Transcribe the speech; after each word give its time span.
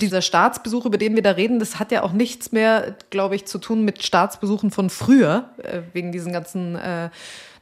Dieser 0.00 0.22
Staatsbesuch, 0.22 0.86
über 0.86 0.98
den 0.98 1.14
wir 1.14 1.22
da 1.22 1.32
reden, 1.32 1.60
das 1.60 1.78
hat 1.78 1.92
ja 1.92 2.02
auch 2.02 2.12
nichts 2.12 2.50
mehr, 2.50 2.96
glaube 3.10 3.36
ich, 3.36 3.46
zu 3.46 3.58
tun 3.58 3.84
mit 3.84 4.02
Staatsbesuchen 4.02 4.72
von 4.72 4.90
früher, 4.90 5.50
äh, 5.62 5.82
wegen 5.92 6.10
diesen 6.10 6.32
ganzen 6.32 6.74
äh, 6.74 7.10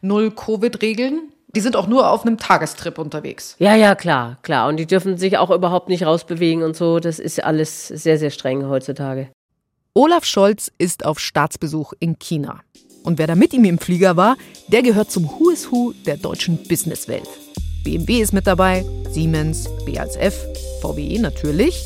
Null-Covid-Regeln. 0.01 1.31
Die 1.55 1.61
sind 1.61 1.77
auch 1.77 1.87
nur 1.87 2.11
auf 2.11 2.25
einem 2.25 2.39
Tagestrip 2.39 2.99
unterwegs. 2.99 3.57
Ja, 3.59 3.75
ja, 3.75 3.95
klar, 3.95 4.39
klar. 4.41 4.69
Und 4.69 4.79
die 4.79 4.87
dürfen 4.87 5.19
sich 5.19 5.37
auch 5.37 5.51
überhaupt 5.51 5.91
nicht 5.91 6.07
rausbewegen 6.07 6.63
und 6.63 6.75
so. 6.75 7.01
Das 7.01 7.19
ist 7.19 7.45
alles 7.45 7.89
sehr, 7.89 8.19
sehr 8.19 8.31
streng 8.31 8.67
heutzutage. 8.67 9.29
Olaf 9.93 10.25
Scholz 10.25 10.73
ist 10.79 11.05
auf 11.05 11.19
Staatsbesuch 11.21 11.93
in 12.01 12.19
China. 12.19 12.61
Und 13.03 13.19
wer 13.19 13.27
da 13.27 13.35
mit 13.35 13.53
ihm 13.53 13.67
im 13.67 13.79
Flieger 13.79 14.17
war, 14.17 14.37
der 14.69 14.83
gehört 14.83 15.11
zum 15.11 15.29
Who 15.29 15.51
is 15.51 15.71
Who 15.71 15.93
der 16.07 16.17
deutschen 16.17 16.57
Businesswelt. 16.67 17.29
BMW 17.85 18.23
ist 18.23 18.33
mit 18.33 18.47
dabei, 18.47 18.87
Siemens, 19.11 19.69
BASF, 19.85 20.47
VW 20.81 21.19
natürlich, 21.19 21.85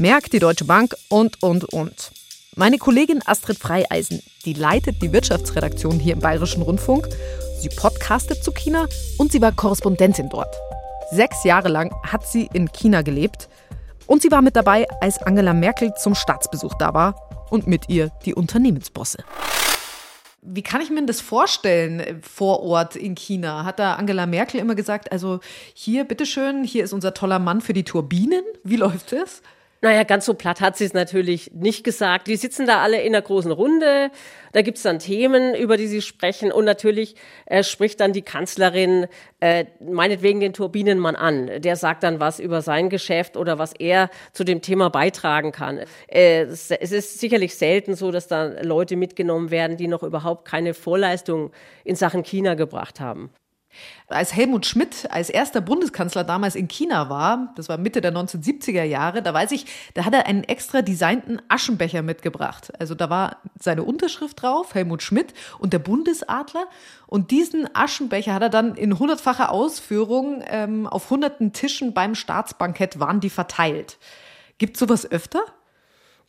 Merck, 0.00 0.30
die 0.30 0.38
Deutsche 0.38 0.64
Bank 0.64 0.94
und, 1.08 1.42
und, 1.42 1.64
und. 1.72 2.12
Meine 2.54 2.78
Kollegin 2.78 3.20
Astrid 3.26 3.58
Freieisen, 3.58 4.22
die 4.44 4.52
leitet 4.52 5.02
die 5.02 5.12
Wirtschaftsredaktion 5.12 5.98
hier 5.98 6.12
im 6.12 6.20
Bayerischen 6.20 6.62
Rundfunk. 6.62 7.08
Sie 7.60 7.68
podcastet 7.68 8.44
zu 8.44 8.52
China 8.52 8.86
und 9.16 9.32
sie 9.32 9.42
war 9.42 9.50
Korrespondentin 9.50 10.28
dort. 10.28 10.54
Sechs 11.10 11.42
Jahre 11.42 11.68
lang 11.68 11.92
hat 12.04 12.24
sie 12.24 12.48
in 12.52 12.70
China 12.70 13.02
gelebt 13.02 13.48
und 14.06 14.22
sie 14.22 14.30
war 14.30 14.40
mit 14.40 14.54
dabei, 14.54 14.86
als 15.00 15.20
Angela 15.20 15.52
Merkel 15.52 15.92
zum 15.94 16.14
Staatsbesuch 16.14 16.74
da 16.74 16.94
war 16.94 17.48
und 17.50 17.66
mit 17.66 17.88
ihr 17.88 18.12
die 18.24 18.36
Unternehmensbosse. 18.36 19.18
Wie 20.42 20.62
kann 20.62 20.80
ich 20.80 20.90
mir 20.90 21.04
das 21.06 21.20
vorstellen 21.20 21.98
äh, 21.98 22.14
vor 22.22 22.62
Ort 22.62 22.94
in 22.94 23.16
China? 23.16 23.64
Hat 23.64 23.80
da 23.80 23.96
Angela 23.96 24.26
Merkel 24.26 24.60
immer 24.60 24.76
gesagt, 24.76 25.10
also 25.10 25.40
hier, 25.74 26.04
bitteschön, 26.04 26.62
hier 26.62 26.84
ist 26.84 26.92
unser 26.92 27.14
toller 27.14 27.40
Mann 27.40 27.60
für 27.60 27.72
die 27.72 27.82
Turbinen? 27.82 28.44
Wie 28.62 28.76
läuft 28.76 29.10
das? 29.10 29.42
Naja, 29.80 30.02
ganz 30.02 30.26
so 30.26 30.34
platt 30.34 30.60
hat 30.60 30.76
sie 30.76 30.84
es 30.84 30.92
natürlich 30.92 31.52
nicht 31.54 31.84
gesagt. 31.84 32.26
Die 32.26 32.34
sitzen 32.34 32.66
da 32.66 32.82
alle 32.82 33.00
in 33.00 33.14
einer 33.14 33.22
großen 33.22 33.52
Runde. 33.52 34.10
Da 34.52 34.62
gibt's 34.62 34.82
dann 34.82 34.98
Themen, 34.98 35.54
über 35.54 35.76
die 35.76 35.86
sie 35.86 36.02
sprechen. 36.02 36.50
Und 36.50 36.64
natürlich 36.64 37.14
äh, 37.46 37.62
spricht 37.62 38.00
dann 38.00 38.12
die 38.12 38.22
Kanzlerin 38.22 39.06
äh, 39.38 39.66
meinetwegen 39.78 40.40
den 40.40 40.52
Turbinenmann 40.52 41.14
an. 41.14 41.60
Der 41.60 41.76
sagt 41.76 42.02
dann 42.02 42.18
was 42.18 42.40
über 42.40 42.60
sein 42.60 42.90
Geschäft 42.90 43.36
oder 43.36 43.60
was 43.60 43.72
er 43.72 44.10
zu 44.32 44.42
dem 44.42 44.62
Thema 44.62 44.90
beitragen 44.90 45.52
kann. 45.52 45.80
Äh, 46.08 46.42
es 46.42 46.72
ist 46.72 47.20
sicherlich 47.20 47.54
selten 47.54 47.94
so, 47.94 48.10
dass 48.10 48.26
da 48.26 48.46
Leute 48.62 48.96
mitgenommen 48.96 49.52
werden, 49.52 49.76
die 49.76 49.86
noch 49.86 50.02
überhaupt 50.02 50.44
keine 50.44 50.74
Vorleistung 50.74 51.52
in 51.84 51.94
Sachen 51.94 52.24
China 52.24 52.54
gebracht 52.54 52.98
haben. 52.98 53.30
Als 54.08 54.34
Helmut 54.34 54.64
Schmidt 54.64 55.06
als 55.10 55.28
erster 55.28 55.60
Bundeskanzler 55.60 56.24
damals 56.24 56.54
in 56.54 56.66
China 56.66 57.10
war, 57.10 57.52
das 57.56 57.68
war 57.68 57.76
Mitte 57.76 58.00
der 58.00 58.12
1970er 58.12 58.82
Jahre, 58.82 59.22
da 59.22 59.34
weiß 59.34 59.52
ich, 59.52 59.66
da 59.94 60.06
hat 60.06 60.14
er 60.14 60.26
einen 60.26 60.44
extra 60.44 60.80
designten 60.80 61.42
Aschenbecher 61.48 62.00
mitgebracht. 62.02 62.72
Also 62.78 62.94
da 62.94 63.10
war 63.10 63.36
seine 63.60 63.82
Unterschrift 63.82 64.42
drauf, 64.42 64.74
Helmut 64.74 65.02
Schmidt 65.02 65.34
und 65.58 65.74
der 65.74 65.78
Bundesadler. 65.78 66.66
Und 67.06 67.30
diesen 67.30 67.68
Aschenbecher 67.74 68.32
hat 68.32 68.42
er 68.42 68.48
dann 68.48 68.74
in 68.74 68.98
hundertfacher 68.98 69.52
Ausführung 69.52 70.42
ähm, 70.46 70.86
auf 70.86 71.10
hunderten 71.10 71.52
Tischen 71.52 71.92
beim 71.92 72.14
Staatsbankett 72.14 72.98
waren 72.98 73.20
die 73.20 73.30
verteilt. 73.30 73.98
Gibt 74.56 74.78
sowas 74.78 75.10
öfter? 75.10 75.40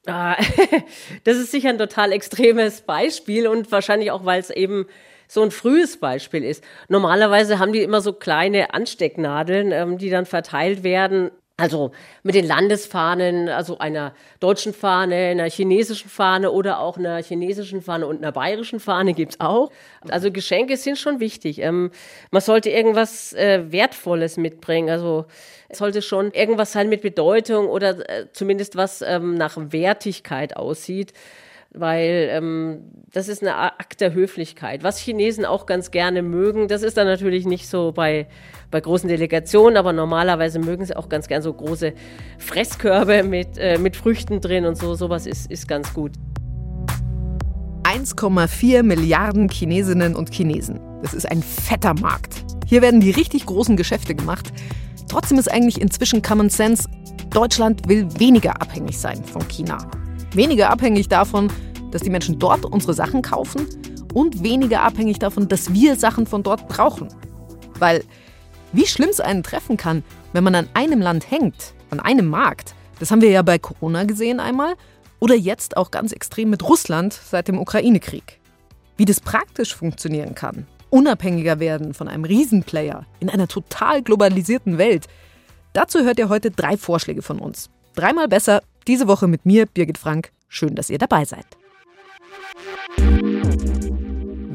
Ah, 0.06 0.36
das 1.24 1.38
ist 1.38 1.52
sicher 1.52 1.70
ein 1.70 1.78
total 1.78 2.12
extremes 2.12 2.82
Beispiel 2.82 3.48
und 3.48 3.72
wahrscheinlich 3.72 4.12
auch, 4.12 4.26
weil 4.26 4.40
es 4.40 4.50
eben 4.50 4.86
so 5.30 5.44
ein 5.44 5.52
frühes 5.52 5.98
Beispiel 5.98 6.44
ist. 6.44 6.64
Normalerweise 6.90 7.60
haben 7.60 7.72
die 7.72 7.84
immer 7.84 8.02
so 8.02 8.14
kleine 8.14 8.74
Anstecknadeln, 8.74 9.72
ähm, 9.72 9.98
die 10.00 10.10
dann 10.10 10.26
verteilt 10.26 10.84
werden. 10.84 11.32
Also 11.56 11.92
mit 12.24 12.36
den 12.36 12.48
Landesfahnen, 12.48 13.50
also 13.50 13.78
einer 13.80 14.14
deutschen 14.40 14.74
Fahne, 14.74 15.16
einer 15.16 15.50
chinesischen 15.50 16.10
Fahne 16.10 16.52
oder 16.52 16.80
auch 16.80 16.98
einer 16.98 17.22
chinesischen 17.22 17.82
Fahne 17.82 18.08
und 18.08 18.20
einer 18.20 18.32
bayerischen 18.32 18.80
Fahne 18.80 19.14
gibt's 19.14 19.42
auch. 19.42 19.70
Also 20.08 20.32
Geschenke 20.32 20.78
sind 20.78 20.98
schon 20.98 21.20
wichtig. 21.20 21.60
Ähm, 21.60 21.92
man 22.32 22.42
sollte 22.42 22.70
irgendwas 22.70 23.34
äh, 23.34 23.72
Wertvolles 23.72 24.38
mitbringen. 24.38 24.90
Also 24.90 25.26
es 25.68 25.80
sollte 25.80 26.02
schon 26.02 26.32
irgendwas 26.32 26.72
sein 26.72 26.90
mit 26.90 27.02
Bedeutung 27.02 27.68
oder 27.68 28.10
äh, 28.10 28.32
zumindest 28.32 28.78
was 28.78 29.02
ähm, 29.02 29.36
nach 29.36 29.56
Wertigkeit 29.58 30.56
aussieht 30.56 31.14
weil 31.72 32.30
ähm, 32.32 32.80
das 33.12 33.28
ist 33.28 33.42
eine 33.42 33.56
Akt 33.56 34.02
der 34.02 34.14
Höflichkeit. 34.14 34.84
Was 34.84 35.00
Chinesen 35.00 35.46
auch 35.46 35.66
ganz 35.66 35.92
gerne 35.92 36.22
mögen, 36.22 36.68
das 36.68 36.82
ist 36.82 36.98
dann 36.98 37.08
natürlich 37.08 37.46
nicht 37.46 37.68
so 37.68 37.92
bei, 37.92 38.28
bei 38.72 38.82
großen 38.82 39.08
Delegationen, 39.08 39.78
aber 39.78 39.94
normalerweise 39.94 40.60
mögen 40.60 40.86
sie 40.86 40.96
auch 40.96 41.10
ganz 41.10 41.28
gerne 41.28 41.44
so 41.44 41.54
große 41.54 41.94
Fresskörbe 42.40 43.24
mit, 43.24 43.58
äh, 43.58 43.78
mit 43.78 43.96
Früchten 43.96 44.42
drin 44.42 44.66
und 44.66 44.78
so. 44.78 44.96
Sowas 44.96 45.26
ist, 45.28 45.52
ist 45.52 45.68
ganz 45.68 45.94
gut. 45.94 46.12
1,4 47.84 48.84
Milliarden 48.84 49.50
Chinesinnen 49.50 50.16
und 50.16 50.34
Chinesen. 50.34 50.80
Das 51.02 51.14
ist 51.14 51.30
ein 51.30 51.42
fetter 51.42 51.94
Markt. 51.96 52.46
Hier 52.68 52.82
werden 52.82 53.00
die 53.00 53.12
richtig 53.12 53.46
großen 53.46 53.78
Geschäfte 53.78 54.14
gemacht. 54.14 54.52
Trotzdem 55.08 55.40
ist 55.40 55.52
eigentlich 55.52 55.82
inzwischen 55.82 56.22
Common 56.22 56.50
Sense, 56.50 56.88
Deutschland 57.32 57.88
will 57.88 58.08
weniger 58.20 58.62
abhängig 58.62 58.98
sein 58.98 59.24
von 59.24 59.48
China. 59.48 59.78
Weniger 60.34 60.70
abhängig 60.70 61.10
davon, 61.10 61.52
dass 61.92 62.04
die 62.04 62.10
Menschen 62.12 62.38
dort 62.38 62.66
unsere 62.66 62.94
Sachen 62.94 63.22
kaufen 63.22 63.66
und 64.14 64.44
weniger 64.44 64.84
abhängig 64.84 65.20
davon, 65.20 65.48
dass 65.48 65.74
wir 65.74 65.96
Sachen 65.96 66.28
von 66.28 66.44
dort 66.44 66.68
brauchen. 66.68 67.08
Weil 67.80 68.04
wie 68.72 68.86
schlimm 68.86 69.10
es 69.10 69.20
einen 69.20 69.42
treffen 69.42 69.78
kann, 69.78 70.04
wenn 70.34 70.44
man 70.44 70.54
an 70.54 70.70
einem 70.76 71.02
Land 71.02 71.32
hängt, 71.32 71.74
an 71.90 72.00
einem 72.00 72.28
Markt, 72.28 72.76
das 73.00 73.10
haben 73.10 73.22
wir 73.22 73.32
ja 73.32 73.42
bei 73.42 73.58
Corona 73.58 74.04
gesehen 74.04 74.40
einmal 74.40 74.76
oder 75.20 75.34
jetzt 75.34 75.78
auch 75.78 75.90
ganz 75.90 76.12
extrem 76.12 76.52
mit 76.52 76.64
Russland 76.64 77.14
seit 77.14 77.48
dem 77.48 77.58
Ukraine-Krieg. 77.58 78.40
Wie 78.98 79.06
das 79.06 79.20
praktisch 79.20 79.76
funktionieren 79.76 80.36
kann, 80.36 80.68
unabhängiger 80.92 81.60
werden 81.60 81.96
von 81.96 82.08
einem 82.08 82.26
Riesenplayer 82.26 83.06
in 83.20 83.30
einer 83.30 83.48
total 83.48 84.04
globalisierten 84.04 84.78
Welt, 84.78 85.08
dazu 85.74 86.04
hört 86.04 86.20
ihr 86.20 86.30
heute 86.30 86.52
drei 86.52 86.78
Vorschläge 86.78 87.24
von 87.24 87.40
uns. 87.40 87.72
Dreimal 88.00 88.30
besser 88.30 88.62
diese 88.88 89.10
Woche 89.10 89.28
mit 89.28 89.46
mir, 89.46 89.66
Birgit 89.66 89.98
Frank. 89.98 90.32
Schön, 90.48 90.74
dass 90.74 90.90
ihr 90.90 91.00
dabei 91.00 91.26
seid. 91.26 91.46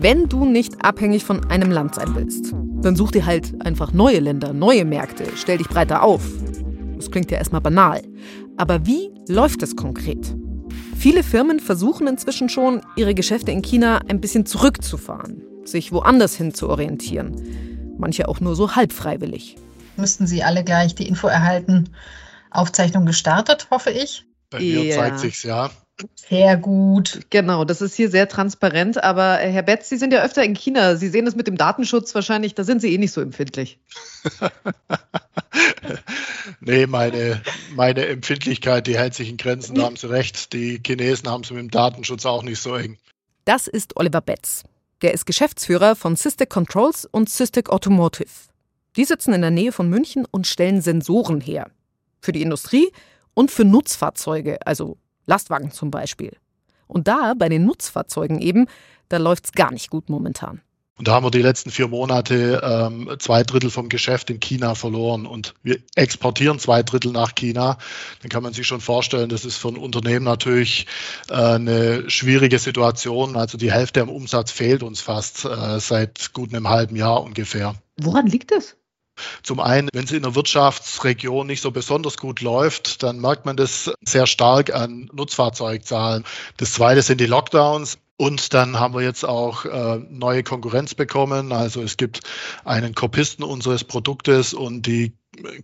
Wenn 0.00 0.30
du 0.30 0.46
nicht 0.46 0.82
abhängig 0.82 1.26
von 1.26 1.44
einem 1.50 1.70
Land 1.70 1.94
sein 1.94 2.14
willst, 2.14 2.54
dann 2.80 2.96
such 2.96 3.10
dir 3.10 3.26
halt 3.26 3.60
einfach 3.62 3.92
neue 3.92 4.20
Länder, 4.20 4.54
neue 4.54 4.86
Märkte, 4.86 5.26
stell 5.36 5.58
dich 5.58 5.68
breiter 5.68 6.02
auf. 6.02 6.22
Das 6.96 7.10
klingt 7.10 7.30
ja 7.30 7.36
erstmal 7.36 7.60
banal. 7.60 8.00
Aber 8.56 8.86
wie 8.86 9.10
läuft 9.28 9.62
es 9.62 9.76
konkret? 9.76 10.34
Viele 10.96 11.22
Firmen 11.22 11.60
versuchen 11.60 12.06
inzwischen 12.06 12.48
schon, 12.48 12.80
ihre 12.96 13.14
Geschäfte 13.14 13.52
in 13.52 13.60
China 13.60 14.00
ein 14.08 14.22
bisschen 14.22 14.46
zurückzufahren, 14.46 15.42
sich 15.66 15.92
woanders 15.92 16.34
hin 16.34 16.54
zu 16.54 16.70
orientieren. 16.70 17.94
Manche 17.98 18.26
auch 18.26 18.40
nur 18.40 18.56
so 18.56 18.74
halb 18.74 18.94
freiwillig. 18.94 19.56
Müssten 19.98 20.26
Sie 20.26 20.42
alle 20.42 20.64
gleich 20.64 20.94
die 20.94 21.06
Info 21.06 21.26
erhalten, 21.26 21.90
Aufzeichnung 22.54 23.06
gestartet, 23.06 23.68
hoffe 23.70 23.90
ich. 23.90 24.24
Bei 24.50 24.60
mir 24.60 24.84
ja. 24.84 24.96
zeigt 24.96 25.18
sich's 25.20 25.42
ja. 25.42 25.70
Sehr 26.16 26.56
gut. 26.56 27.20
Genau, 27.30 27.64
das 27.64 27.80
ist 27.80 27.94
hier 27.94 28.10
sehr 28.10 28.28
transparent. 28.28 29.02
Aber 29.02 29.40
äh, 29.40 29.50
Herr 29.50 29.62
Betz, 29.62 29.88
Sie 29.88 29.96
sind 29.96 30.12
ja 30.12 30.22
öfter 30.22 30.42
in 30.42 30.54
China. 30.54 30.96
Sie 30.96 31.08
sehen 31.08 31.24
das 31.24 31.36
mit 31.36 31.46
dem 31.46 31.56
Datenschutz 31.56 32.14
wahrscheinlich, 32.14 32.54
da 32.54 32.64
sind 32.64 32.80
Sie 32.80 32.92
eh 32.92 32.98
nicht 32.98 33.12
so 33.12 33.20
empfindlich. 33.20 33.78
nee, 36.60 36.86
meine, 36.86 37.42
meine 37.74 38.06
Empfindlichkeit, 38.06 38.86
die 38.86 38.98
hält 38.98 39.14
sich 39.14 39.28
in 39.28 39.36
Grenzen, 39.36 39.76
da 39.76 39.84
haben 39.84 39.96
Sie 39.96 40.10
recht. 40.10 40.52
Die 40.52 40.80
Chinesen 40.84 41.28
haben 41.30 41.44
es 41.44 41.50
mit 41.50 41.60
dem 41.60 41.70
Datenschutz 41.70 42.26
auch 42.26 42.42
nicht 42.42 42.60
so 42.60 42.74
eng. 42.74 42.98
Das 43.44 43.68
ist 43.68 43.96
Oliver 43.96 44.20
Betz. 44.20 44.64
Der 45.02 45.14
ist 45.14 45.26
Geschäftsführer 45.26 45.94
von 45.94 46.16
Systec 46.16 46.50
Controls 46.50 47.04
und 47.04 47.28
Systec 47.28 47.70
Automotive. 47.70 48.30
Die 48.96 49.04
sitzen 49.04 49.32
in 49.32 49.42
der 49.42 49.50
Nähe 49.50 49.70
von 49.70 49.88
München 49.88 50.26
und 50.30 50.46
stellen 50.46 50.80
Sensoren 50.80 51.40
her 51.40 51.70
für 52.24 52.32
die 52.32 52.42
Industrie 52.42 52.90
und 53.34 53.50
für 53.50 53.64
Nutzfahrzeuge, 53.64 54.58
also 54.66 54.98
Lastwagen 55.26 55.70
zum 55.70 55.90
Beispiel. 55.90 56.36
Und 56.86 57.08
da, 57.08 57.34
bei 57.36 57.48
den 57.48 57.64
Nutzfahrzeugen 57.64 58.40
eben, 58.40 58.66
da 59.08 59.16
läuft 59.18 59.46
es 59.46 59.52
gar 59.52 59.72
nicht 59.72 59.90
gut 59.90 60.08
momentan. 60.08 60.60
Und 60.96 61.08
da 61.08 61.14
haben 61.14 61.26
wir 61.26 61.32
die 61.32 61.42
letzten 61.42 61.72
vier 61.72 61.88
Monate 61.88 62.60
ähm, 62.62 63.16
zwei 63.18 63.42
Drittel 63.42 63.68
vom 63.68 63.88
Geschäft 63.88 64.30
in 64.30 64.38
China 64.38 64.76
verloren 64.76 65.26
und 65.26 65.54
wir 65.64 65.78
exportieren 65.96 66.60
zwei 66.60 66.84
Drittel 66.84 67.10
nach 67.10 67.34
China. 67.34 67.78
Dann 68.22 68.28
kann 68.28 68.44
man 68.44 68.52
sich 68.52 68.68
schon 68.68 68.80
vorstellen, 68.80 69.28
das 69.28 69.44
ist 69.44 69.56
für 69.56 69.68
ein 69.68 69.76
Unternehmen 69.76 70.24
natürlich 70.24 70.86
äh, 71.28 71.34
eine 71.34 72.08
schwierige 72.08 72.60
Situation. 72.60 73.36
Also 73.36 73.58
die 73.58 73.72
Hälfte 73.72 74.02
am 74.02 74.08
Umsatz 74.08 74.52
fehlt 74.52 74.84
uns 74.84 75.00
fast 75.00 75.44
äh, 75.44 75.80
seit 75.80 76.32
gut 76.32 76.54
einem 76.54 76.68
halben 76.68 76.94
Jahr 76.94 77.24
ungefähr. 77.24 77.74
Woran 77.96 78.28
liegt 78.28 78.52
das? 78.52 78.76
Zum 79.42 79.60
einen, 79.60 79.88
wenn 79.92 80.04
es 80.04 80.12
in 80.12 80.22
der 80.22 80.34
Wirtschaftsregion 80.34 81.46
nicht 81.46 81.60
so 81.60 81.70
besonders 81.70 82.16
gut 82.16 82.40
läuft, 82.40 83.02
dann 83.02 83.20
merkt 83.20 83.46
man 83.46 83.56
das 83.56 83.92
sehr 84.02 84.26
stark 84.26 84.74
an 84.74 85.10
Nutzfahrzeugzahlen. 85.12 86.24
Das 86.56 86.72
zweite 86.72 87.02
sind 87.02 87.20
die 87.20 87.26
Lockdowns. 87.26 87.98
Und 88.16 88.54
dann 88.54 88.78
haben 88.78 88.94
wir 88.94 89.02
jetzt 89.02 89.24
auch 89.24 89.64
äh, 89.64 89.98
neue 90.08 90.44
Konkurrenz 90.44 90.94
bekommen. 90.94 91.50
Also 91.50 91.82
es 91.82 91.96
gibt 91.96 92.20
einen 92.64 92.94
Kopisten 92.94 93.42
unseres 93.42 93.82
Produktes 93.82 94.54
und 94.54 94.86
die 94.86 95.14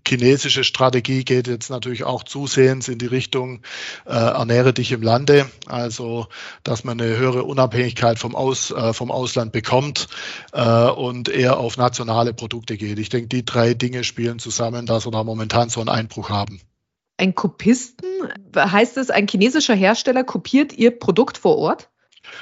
chinesische 0.06 0.64
Strategie 0.64 1.24
geht 1.24 1.46
jetzt 1.46 1.70
natürlich 1.70 2.04
auch 2.04 2.22
zusehends 2.22 2.88
in 2.88 2.98
die 2.98 3.06
Richtung 3.06 3.62
äh, 4.06 4.12
ernähre 4.12 4.72
dich 4.72 4.92
im 4.92 5.02
Lande, 5.02 5.50
also 5.66 6.26
dass 6.62 6.84
man 6.84 7.00
eine 7.00 7.16
höhere 7.16 7.44
Unabhängigkeit 7.44 8.18
vom, 8.18 8.34
Aus, 8.34 8.70
äh, 8.70 8.92
vom 8.92 9.10
Ausland 9.10 9.52
bekommt 9.52 10.08
äh, 10.52 10.88
und 10.88 11.28
eher 11.28 11.58
auf 11.58 11.76
nationale 11.76 12.32
Produkte 12.32 12.76
geht. 12.76 12.98
Ich 12.98 13.08
denke, 13.08 13.28
die 13.28 13.44
drei 13.44 13.74
Dinge 13.74 14.04
spielen 14.04 14.38
zusammen, 14.38 14.86
dass 14.86 15.06
wir 15.06 15.12
da 15.12 15.24
momentan 15.24 15.68
so 15.68 15.80
einen 15.80 15.88
Einbruch 15.88 16.30
haben. 16.30 16.60
Ein 17.16 17.34
Kopisten, 17.34 18.08
heißt 18.56 18.96
es, 18.96 19.10
ein 19.10 19.28
chinesischer 19.28 19.74
Hersteller 19.74 20.24
kopiert 20.24 20.72
ihr 20.72 20.90
Produkt 20.98 21.36
vor 21.36 21.58
Ort? 21.58 21.90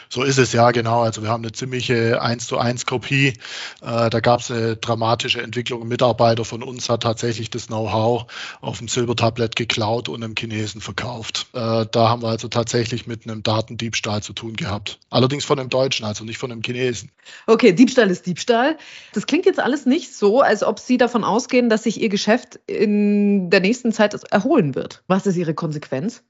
So 0.08 0.22
ist 0.22 0.38
es 0.38 0.52
ja, 0.52 0.70
genau. 0.70 1.02
Also 1.02 1.22
wir 1.22 1.28
haben 1.28 1.42
eine 1.42 1.52
ziemliche 1.52 2.20
1 2.22 2.46
zu 2.46 2.58
1 2.58 2.86
Kopie. 2.86 3.34
Äh, 3.82 4.10
da 4.10 4.20
gab 4.20 4.40
es 4.40 4.50
eine 4.50 4.76
dramatische 4.76 5.42
Entwicklung. 5.42 5.82
Ein 5.82 5.88
Mitarbeiter 5.88 6.44
von 6.44 6.62
uns 6.62 6.88
hat 6.88 7.02
tatsächlich 7.02 7.50
das 7.50 7.66
Know-how 7.66 8.26
auf 8.60 8.78
dem 8.78 8.88
Silbertablett 8.88 9.56
geklaut 9.56 10.08
und 10.08 10.22
einem 10.22 10.34
Chinesen 10.36 10.80
verkauft. 10.80 11.46
Äh, 11.52 11.86
da 11.90 12.08
haben 12.08 12.22
wir 12.22 12.28
also 12.28 12.48
tatsächlich 12.48 13.06
mit 13.06 13.26
einem 13.26 13.42
Datendiebstahl 13.42 14.22
zu 14.22 14.32
tun 14.32 14.54
gehabt. 14.54 14.98
Allerdings 15.10 15.44
von 15.44 15.58
einem 15.58 15.68
Deutschen, 15.68 16.04
also 16.06 16.24
nicht 16.24 16.38
von 16.38 16.52
einem 16.52 16.62
Chinesen. 16.62 17.10
Okay, 17.46 17.72
Diebstahl 17.72 18.10
ist 18.10 18.26
Diebstahl. 18.26 18.76
Das 19.12 19.26
klingt 19.26 19.46
jetzt 19.46 19.60
alles 19.60 19.86
nicht 19.86 20.14
so, 20.14 20.40
als 20.40 20.62
ob 20.62 20.78
Sie 20.78 20.96
davon 20.96 21.24
ausgehen, 21.24 21.68
dass 21.68 21.84
sich 21.84 22.00
Ihr 22.00 22.08
Geschäft 22.08 22.60
in 22.66 23.50
der 23.50 23.60
nächsten 23.60 23.92
Zeit 23.92 24.14
erholen 24.30 24.74
wird. 24.74 25.02
Was 25.06 25.26
ist 25.26 25.36
Ihre 25.36 25.54
Konsequenz? 25.54 26.22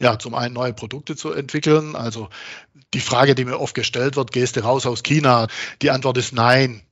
Ja, 0.00 0.18
zum 0.18 0.34
einen 0.34 0.54
neue 0.54 0.72
Produkte 0.72 1.16
zu 1.16 1.32
entwickeln. 1.32 1.96
Also 1.96 2.28
die 2.94 3.00
Frage, 3.00 3.34
die 3.34 3.44
mir 3.44 3.58
oft 3.58 3.74
gestellt 3.74 4.16
wird, 4.16 4.32
gehst 4.32 4.56
du 4.56 4.60
raus 4.60 4.86
aus 4.86 5.02
China? 5.02 5.48
Die 5.80 5.90
Antwort 5.90 6.18
ist 6.18 6.32
nein. 6.32 6.82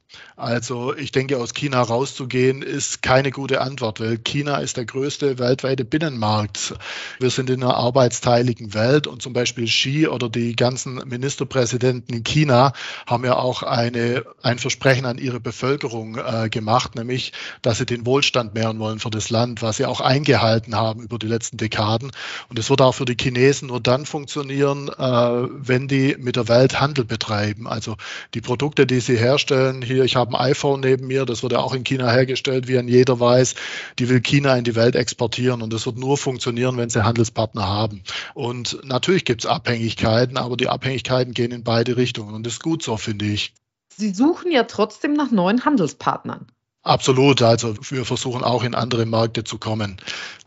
Also 0.41 0.97
ich 0.97 1.13
denke, 1.13 1.37
aus 1.37 1.53
China 1.53 1.83
rauszugehen 1.83 2.63
ist 2.63 3.03
keine 3.03 3.31
gute 3.31 3.61
Antwort, 3.61 4.01
weil 4.01 4.17
China 4.17 4.57
ist 4.57 4.79
der 4.79 4.87
größte 4.87 5.39
weltweite 5.39 5.85
Binnenmarkt. 5.85 6.75
Wir 7.19 7.29
sind 7.29 7.51
in 7.51 7.63
einer 7.63 7.75
arbeitsteiligen 7.75 8.73
Welt 8.73 9.07
und 9.07 9.21
zum 9.21 9.35
Beispiel 9.35 9.67
Xi 9.67 10.09
oder 10.09 10.31
die 10.31 10.57
ganzen 10.57 10.95
Ministerpräsidenten 11.07 12.15
in 12.15 12.25
China 12.25 12.73
haben 13.07 13.27
ja 13.27 13.37
auch 13.37 13.63
eine, 13.63 14.25
ein 14.43 14.59
Versprechen 14.59 15.05
an 15.05 15.19
ihre 15.19 15.41
Bevölkerung 15.41 16.17
äh, 16.17 16.49
gemacht, 16.49 16.95
nämlich, 16.95 17.33
dass 17.61 17.77
sie 17.77 17.85
den 17.85 18.07
Wohlstand 18.07 18.55
mehren 18.55 18.79
wollen 18.79 18.99
für 18.99 19.11
das 19.11 19.29
Land, 19.29 19.61
was 19.61 19.77
sie 19.77 19.85
auch 19.85 20.01
eingehalten 20.01 20.75
haben 20.75 21.03
über 21.03 21.19
die 21.19 21.27
letzten 21.27 21.59
Dekaden. 21.59 22.13
Und 22.49 22.59
es 22.59 22.71
wird 22.71 22.81
auch 22.81 22.95
für 22.95 23.05
die 23.05 23.17
Chinesen 23.21 23.69
nur 23.69 23.81
dann 23.81 24.07
funktionieren, 24.07 24.89
äh, 24.89 25.03
wenn 25.03 25.87
die 25.87 26.17
mit 26.19 26.37
der 26.37 26.49
Welt 26.49 26.81
Handel 26.81 27.05
betreiben. 27.05 27.69
Also 27.69 27.97
die 28.33 28.41
Produkte, 28.41 28.87
die 28.87 29.01
sie 29.01 29.19
herstellen, 29.19 29.83
hier, 29.83 30.00
ich 30.05 30.17
habe 30.17 30.31
habe 30.31 30.39
ein 30.39 30.51
iPhone 30.51 30.81
neben 30.81 31.07
mir, 31.07 31.25
das 31.25 31.43
wird 31.43 31.53
ja 31.53 31.61
auch 31.61 31.75
in 31.75 31.85
China 31.85 32.11
hergestellt, 32.11 32.69
wie 32.69 32.79
ein 32.79 32.89
jeder 32.89 33.19
weiß. 33.19 33.55
Die 33.99 34.09
will 34.09 34.21
China 34.21 34.57
in 34.57 34.65
die 34.65 34.75
Welt 34.75 34.95
exportieren 34.95 35.63
und 35.63 35.73
das 35.73 35.87
wird 35.87 35.99
nur 35.99 36.17
funktionieren, 36.17 36.77
wenn 36.77 36.91
sie 36.91 37.05
Handelspartner 37.05 37.67
haben. 37.67 38.03
Und 38.35 38.79
natürlich 38.85 39.25
gibt 39.25 39.45
es 39.45 39.51
Abhängigkeiten, 39.51 40.37
aber 40.37 40.57
die 40.57 40.69
Abhängigkeiten 40.69 41.35
gehen 41.35 41.53
in 41.53 41.65
beide 41.65 41.97
Richtungen 41.97 42.35
und 42.35 42.47
das 42.47 42.55
ist 42.55 42.63
gut 42.63 42.83
so, 42.83 42.97
finde 42.97 43.27
ich. 43.27 43.55
Sie 43.97 44.15
suchen 44.15 44.53
ja 44.53 44.65
trotzdem 44.65 45.15
nach 45.15 45.31
neuen 45.31 45.65
Handelspartnern. 45.65 46.47
Absolut. 46.83 47.43
Also 47.43 47.75
wir 47.91 48.07
versuchen 48.07 48.43
auch 48.43 48.65
in 48.65 48.75
andere 48.75 49.05
Märkte 49.05 49.45
zu 49.45 49.59
kommen. 49.59 49.99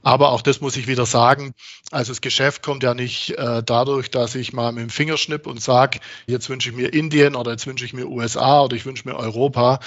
Aber 0.04 0.32
auch 0.32 0.42
das 0.42 0.62
muss 0.62 0.78
ich 0.78 0.88
wieder 0.88 1.06
sagen. 1.06 1.54
Also 1.92 2.12
das 2.12 2.22
Geschäft 2.22 2.62
kommt 2.62 2.84
ja 2.84 2.94
nicht 2.94 3.32
äh, 3.32 3.64
dadurch, 3.64 4.12
dass 4.12 4.36
ich 4.36 4.52
mal 4.52 4.72
mit 4.72 4.84
dem 4.84 4.90
Finger 4.90 5.18
schnipp 5.18 5.48
und 5.48 5.62
sage, 5.62 6.00
jetzt 6.28 6.50
wünsche 6.50 6.70
ich 6.70 6.76
mir 6.76 6.94
Indien 6.94 7.36
oder 7.36 7.52
jetzt 7.52 7.66
wünsche 7.66 7.86
ich 7.86 7.94
mir 7.94 8.08
USA 8.08 8.64
oder 8.64 8.76
ich 8.76 8.86
wünsche 8.86 9.08
mir 9.08 9.16
Europa. 9.16 9.80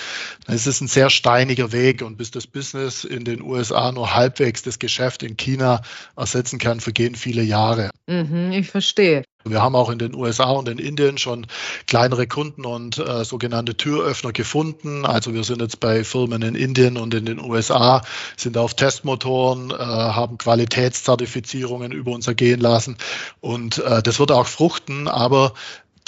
Es 0.47 0.67
ist 0.67 0.81
ein 0.81 0.89
sehr 0.89 1.11
steiniger 1.11 1.73
Weg 1.73 2.03
und 2.03 2.17
bis 2.17 2.31
das 2.31 2.47
Business 2.47 3.05
in 3.05 3.25
den 3.25 3.43
USA 3.43 3.93
nur 3.93 4.15
halbwegs 4.15 4.63
das 4.63 4.79
Geschäft 4.79 5.23
in 5.23 5.37
China 5.37 5.83
ersetzen 6.17 6.59
kann, 6.59 6.81
vergehen 6.81 7.15
viele 7.15 7.43
Jahre. 7.43 7.91
Mhm, 8.07 8.53
ich 8.53 8.71
verstehe. 8.71 9.25
Wir 9.49 9.63
haben 9.63 9.77
auch 9.77 9.91
in 9.91 9.99
den 9.99 10.15
USA 10.15 10.51
und 10.51 10.69
in 10.69 10.79
Indien 10.79 11.19
schon 11.19 11.47
kleinere 11.87 12.27
Kunden 12.27 12.65
und 12.65 12.99
äh, 12.99 13.25
sogenannte 13.25 13.77
Türöffner 13.77 14.33
gefunden. 14.33 15.07
Also 15.07 15.35
wir 15.35 15.45
sind 15.45 15.61
jetzt 15.61 15.79
bei 15.79 16.03
Firmen 16.03 16.43
in 16.43 16.57
Indien 16.57 16.97
und 16.97 17.15
in 17.15 17.27
den 17.27 17.41
USA, 17.41 18.03
sind 18.37 18.59
auf 18.59 18.75
Testmotoren, 18.75 19.71
äh, 19.71 19.75
haben 20.15 20.39
Qualitätszertifizierungen 20.39 21.93
über 21.93 22.13
uns 22.13 22.27
ergehen 22.27 22.61
lassen. 22.61 22.97
Und 23.41 23.79
äh, 23.79 24.03
das 24.03 24.19
wird 24.19 24.31
auch 24.31 24.47
fruchten, 24.47 25.09
aber 25.09 25.55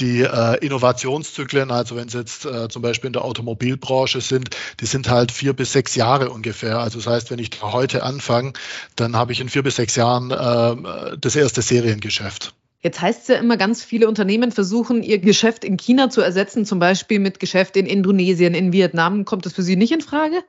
die 0.00 0.20
äh, 0.20 0.64
Innovationszyklen, 0.64 1.70
also 1.70 1.96
wenn 1.96 2.08
Sie 2.08 2.18
jetzt 2.18 2.44
äh, 2.44 2.68
zum 2.68 2.82
Beispiel 2.82 3.08
in 3.08 3.12
der 3.14 3.24
Automobilbranche 3.24 4.20
sind, 4.20 4.50
die 4.80 4.86
sind 4.86 5.08
halt 5.10 5.32
vier 5.32 5.54
bis 5.54 5.72
sechs 5.72 5.94
Jahre 5.94 6.30
ungefähr. 6.30 6.78
Also 6.78 6.98
das 6.98 7.06
heißt, 7.06 7.30
wenn 7.30 7.38
ich 7.38 7.50
heute 7.62 8.02
anfange, 8.02 8.52
dann 8.96 9.16
habe 9.16 9.32
ich 9.32 9.40
in 9.40 9.48
vier 9.48 9.62
bis 9.62 9.76
sechs 9.76 9.96
Jahren 9.96 10.30
äh, 10.30 11.16
das 11.18 11.34
erste 11.34 11.62
Seriengeschäft. 11.62 12.54
Jetzt 12.80 13.00
heißt 13.00 13.22
es 13.22 13.28
ja 13.28 13.34
immer, 13.36 13.56
ganz 13.56 13.82
viele 13.82 14.06
Unternehmen 14.06 14.52
versuchen, 14.52 15.02
ihr 15.02 15.18
Geschäft 15.18 15.64
in 15.64 15.76
China 15.76 16.10
zu 16.10 16.20
ersetzen, 16.20 16.64
zum 16.64 16.78
Beispiel 16.78 17.18
mit 17.18 17.40
Geschäft 17.40 17.76
in 17.76 17.86
Indonesien, 17.86 18.54
in 18.54 18.72
Vietnam. 18.72 19.24
Kommt 19.24 19.46
das 19.46 19.52
für 19.52 19.62
Sie 19.62 19.74
nicht 19.74 19.90
in 19.90 20.00
Frage? 20.00 20.44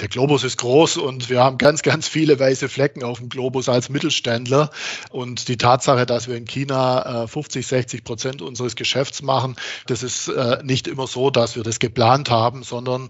Der 0.00 0.06
Globus 0.06 0.44
ist 0.44 0.58
groß 0.58 0.96
und 0.96 1.28
wir 1.28 1.42
haben 1.42 1.58
ganz, 1.58 1.82
ganz 1.82 2.06
viele 2.06 2.38
weiße 2.38 2.68
Flecken 2.68 3.02
auf 3.02 3.18
dem 3.18 3.28
Globus 3.28 3.68
als 3.68 3.88
Mittelständler. 3.88 4.70
Und 5.10 5.48
die 5.48 5.56
Tatsache, 5.56 6.06
dass 6.06 6.28
wir 6.28 6.36
in 6.36 6.44
China 6.44 7.26
50, 7.26 7.64
äh, 7.64 7.68
60 7.68 8.04
Prozent 8.04 8.40
unseres 8.40 8.76
Geschäfts 8.76 9.22
machen, 9.22 9.56
das 9.86 10.04
ist 10.04 10.28
äh, 10.28 10.58
nicht 10.62 10.86
immer 10.86 11.08
so, 11.08 11.30
dass 11.30 11.56
wir 11.56 11.64
das 11.64 11.80
geplant 11.80 12.30
haben, 12.30 12.62
sondern 12.62 13.08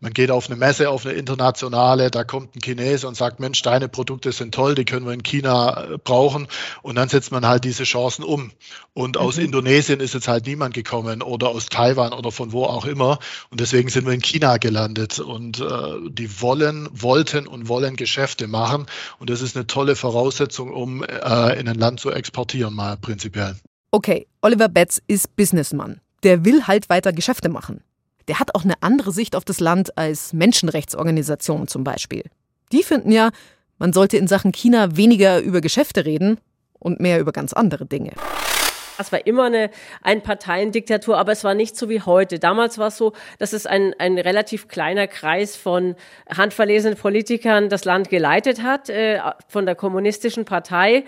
man 0.00 0.12
geht 0.12 0.30
auf 0.30 0.48
eine 0.48 0.56
Messe, 0.56 0.90
auf 0.90 1.06
eine 1.06 1.14
internationale, 1.14 2.10
da 2.10 2.24
kommt 2.24 2.54
ein 2.54 2.60
Chinese 2.60 3.08
und 3.08 3.16
sagt, 3.16 3.40
Mensch, 3.40 3.62
deine 3.62 3.88
Produkte 3.88 4.32
sind 4.32 4.54
toll, 4.54 4.74
die 4.74 4.84
können 4.84 5.06
wir 5.06 5.12
in 5.12 5.22
China 5.22 5.84
äh, 5.84 5.98
brauchen. 5.98 6.46
Und 6.82 6.96
dann 6.96 7.08
setzt 7.08 7.32
man 7.32 7.46
halt 7.46 7.64
diese 7.64 7.84
Chancen 7.84 8.22
um. 8.22 8.50
Und 8.92 9.16
aus 9.16 9.38
mhm. 9.38 9.46
Indonesien 9.46 10.00
ist 10.00 10.14
jetzt 10.14 10.28
halt 10.28 10.46
niemand 10.46 10.74
gekommen 10.74 11.22
oder 11.22 11.48
aus 11.48 11.66
Taiwan 11.66 12.12
oder 12.12 12.30
von 12.32 12.52
wo 12.52 12.64
auch 12.64 12.84
immer. 12.84 13.18
Und 13.50 13.60
deswegen 13.60 13.88
sind 13.88 14.06
wir 14.06 14.12
in 14.12 14.20
China 14.20 14.58
gelandet. 14.58 15.20
Und 15.20 15.60
äh, 15.60 16.10
die 16.10 16.40
wollen, 16.40 16.88
wollten 16.92 17.46
und 17.46 17.68
wollen 17.68 17.96
Geschäfte 17.96 18.46
machen. 18.46 18.86
Und 19.18 19.30
das 19.30 19.40
ist 19.40 19.56
eine 19.56 19.66
tolle 19.66 19.96
Voraussetzung, 19.96 20.70
um 20.70 21.02
äh, 21.02 21.58
in 21.58 21.68
ein 21.68 21.76
Land 21.76 22.00
zu 22.00 22.10
exportieren, 22.10 22.74
mal 22.74 22.96
prinzipiell. 22.96 23.56
Okay, 23.90 24.26
Oliver 24.42 24.68
Betz 24.68 25.00
ist 25.06 25.34
Businessman. 25.36 26.00
Der 26.24 26.44
will 26.44 26.66
halt 26.66 26.88
weiter 26.90 27.12
Geschäfte 27.12 27.48
machen 27.48 27.82
der 28.28 28.40
hat 28.40 28.54
auch 28.54 28.64
eine 28.64 28.74
andere 28.80 29.12
Sicht 29.12 29.36
auf 29.36 29.44
das 29.44 29.60
Land 29.60 29.96
als 29.98 30.32
Menschenrechtsorganisationen 30.32 31.68
zum 31.68 31.84
Beispiel. 31.84 32.24
Die 32.72 32.82
finden 32.82 33.12
ja, 33.12 33.30
man 33.78 33.92
sollte 33.92 34.16
in 34.16 34.28
Sachen 34.28 34.52
China 34.52 34.96
weniger 34.96 35.40
über 35.40 35.60
Geschäfte 35.60 36.04
reden 36.04 36.38
und 36.78 37.00
mehr 37.00 37.20
über 37.20 37.32
ganz 37.32 37.52
andere 37.52 37.86
Dinge. 37.86 38.12
Es 38.96 39.10
war 39.10 39.26
immer 39.26 39.44
eine 39.44 39.70
Einparteiendiktatur, 40.02 41.18
aber 41.18 41.32
es 41.32 41.42
war 41.42 41.54
nicht 41.54 41.76
so 41.76 41.88
wie 41.88 42.00
heute. 42.00 42.38
Damals 42.38 42.78
war 42.78 42.88
es 42.88 42.96
so, 42.96 43.12
dass 43.38 43.52
es 43.52 43.66
ein, 43.66 43.92
ein 43.98 44.18
relativ 44.18 44.68
kleiner 44.68 45.08
Kreis 45.08 45.56
von 45.56 45.96
handverlesenen 46.28 46.96
Politikern 46.96 47.68
das 47.68 47.84
Land 47.84 48.08
geleitet 48.08 48.62
hat, 48.62 48.88
äh, 48.90 49.18
von 49.48 49.66
der 49.66 49.74
kommunistischen 49.74 50.44
Partei 50.44 51.04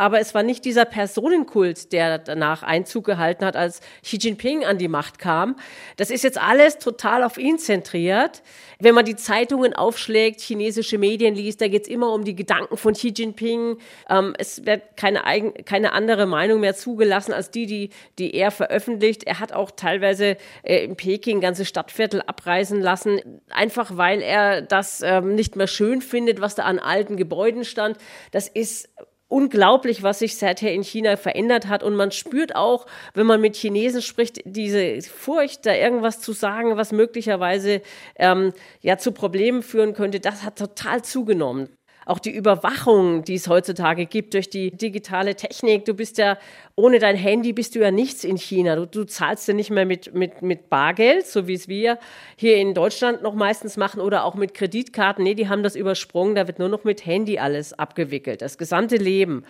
aber 0.00 0.18
es 0.18 0.34
war 0.34 0.42
nicht 0.42 0.64
dieser 0.64 0.86
Personenkult, 0.86 1.92
der 1.92 2.16
danach 2.16 2.62
Einzug 2.62 3.04
gehalten 3.04 3.44
hat, 3.44 3.54
als 3.54 3.80
Xi 4.02 4.16
Jinping 4.16 4.64
an 4.64 4.78
die 4.78 4.88
Macht 4.88 5.18
kam. 5.18 5.56
Das 5.98 6.08
ist 6.08 6.24
jetzt 6.24 6.40
alles 6.40 6.78
total 6.78 7.22
auf 7.22 7.36
ihn 7.36 7.58
zentriert. 7.58 8.42
Wenn 8.78 8.94
man 8.94 9.04
die 9.04 9.14
Zeitungen 9.14 9.74
aufschlägt, 9.74 10.40
chinesische 10.40 10.96
Medien 10.96 11.34
liest, 11.34 11.60
da 11.60 11.68
geht 11.68 11.82
es 11.82 11.88
immer 11.88 12.14
um 12.14 12.24
die 12.24 12.34
Gedanken 12.34 12.78
von 12.78 12.94
Xi 12.94 13.12
Jinping. 13.14 13.76
Ähm, 14.08 14.32
es 14.38 14.64
wird 14.64 14.96
keine, 14.96 15.26
eigen, 15.26 15.52
keine 15.66 15.92
andere 15.92 16.24
Meinung 16.24 16.60
mehr 16.60 16.74
zugelassen 16.74 17.34
als 17.34 17.50
die, 17.50 17.66
die, 17.66 17.90
die 18.18 18.34
er 18.34 18.52
veröffentlicht. 18.52 19.24
Er 19.24 19.38
hat 19.38 19.52
auch 19.52 19.70
teilweise 19.70 20.38
äh, 20.62 20.82
in 20.82 20.96
Peking 20.96 21.42
ganze 21.42 21.66
Stadtviertel 21.66 22.22
abreißen 22.22 22.80
lassen, 22.80 23.42
einfach 23.50 23.98
weil 23.98 24.22
er 24.22 24.62
das 24.62 25.02
ähm, 25.02 25.34
nicht 25.34 25.56
mehr 25.56 25.66
schön 25.66 26.00
findet, 26.00 26.40
was 26.40 26.54
da 26.54 26.62
an 26.62 26.78
alten 26.78 27.18
Gebäuden 27.18 27.66
stand. 27.66 27.98
Das 28.30 28.48
ist 28.48 28.88
unglaublich, 29.30 30.02
was 30.02 30.18
sich 30.18 30.36
seither 30.36 30.74
in 30.74 30.82
China 30.82 31.16
verändert 31.16 31.68
hat. 31.68 31.82
Und 31.82 31.94
man 31.94 32.10
spürt 32.10 32.54
auch, 32.56 32.86
wenn 33.14 33.26
man 33.26 33.40
mit 33.40 33.56
Chinesen 33.56 34.02
spricht, 34.02 34.40
diese 34.44 35.00
Furcht, 35.02 35.64
da 35.64 35.74
irgendwas 35.74 36.20
zu 36.20 36.32
sagen, 36.32 36.76
was 36.76 36.92
möglicherweise 36.92 37.80
ähm, 38.16 38.52
ja 38.80 38.98
zu 38.98 39.12
Problemen 39.12 39.62
führen 39.62 39.94
könnte, 39.94 40.20
das 40.20 40.42
hat 40.42 40.58
total 40.58 41.02
zugenommen 41.02 41.68
auch 42.06 42.18
die 42.18 42.30
Überwachung, 42.30 43.24
die 43.24 43.34
es 43.34 43.48
heutzutage 43.48 44.06
gibt 44.06 44.34
durch 44.34 44.50
die 44.50 44.70
digitale 44.70 45.34
Technik. 45.34 45.84
Du 45.84 45.94
bist 45.94 46.18
ja, 46.18 46.38
ohne 46.74 46.98
dein 46.98 47.16
Handy 47.16 47.52
bist 47.52 47.74
du 47.74 47.80
ja 47.80 47.90
nichts 47.90 48.24
in 48.24 48.36
China. 48.36 48.76
Du, 48.76 48.86
du 48.86 49.04
zahlst 49.04 49.46
ja 49.48 49.54
nicht 49.54 49.70
mehr 49.70 49.84
mit, 49.84 50.14
mit, 50.14 50.42
mit 50.42 50.70
Bargeld, 50.70 51.26
so 51.26 51.46
wie 51.46 51.54
es 51.54 51.68
wir 51.68 51.98
hier 52.36 52.56
in 52.56 52.74
Deutschland 52.74 53.22
noch 53.22 53.34
meistens 53.34 53.76
machen 53.76 54.00
oder 54.00 54.24
auch 54.24 54.34
mit 54.34 54.54
Kreditkarten. 54.54 55.22
Nee, 55.22 55.34
die 55.34 55.48
haben 55.48 55.62
das 55.62 55.76
übersprungen. 55.76 56.34
Da 56.34 56.46
wird 56.46 56.58
nur 56.58 56.68
noch 56.68 56.84
mit 56.84 57.04
Handy 57.04 57.38
alles 57.38 57.72
abgewickelt, 57.72 58.42
das 58.42 58.58
gesamte 58.58 58.96
Leben. 58.96 59.44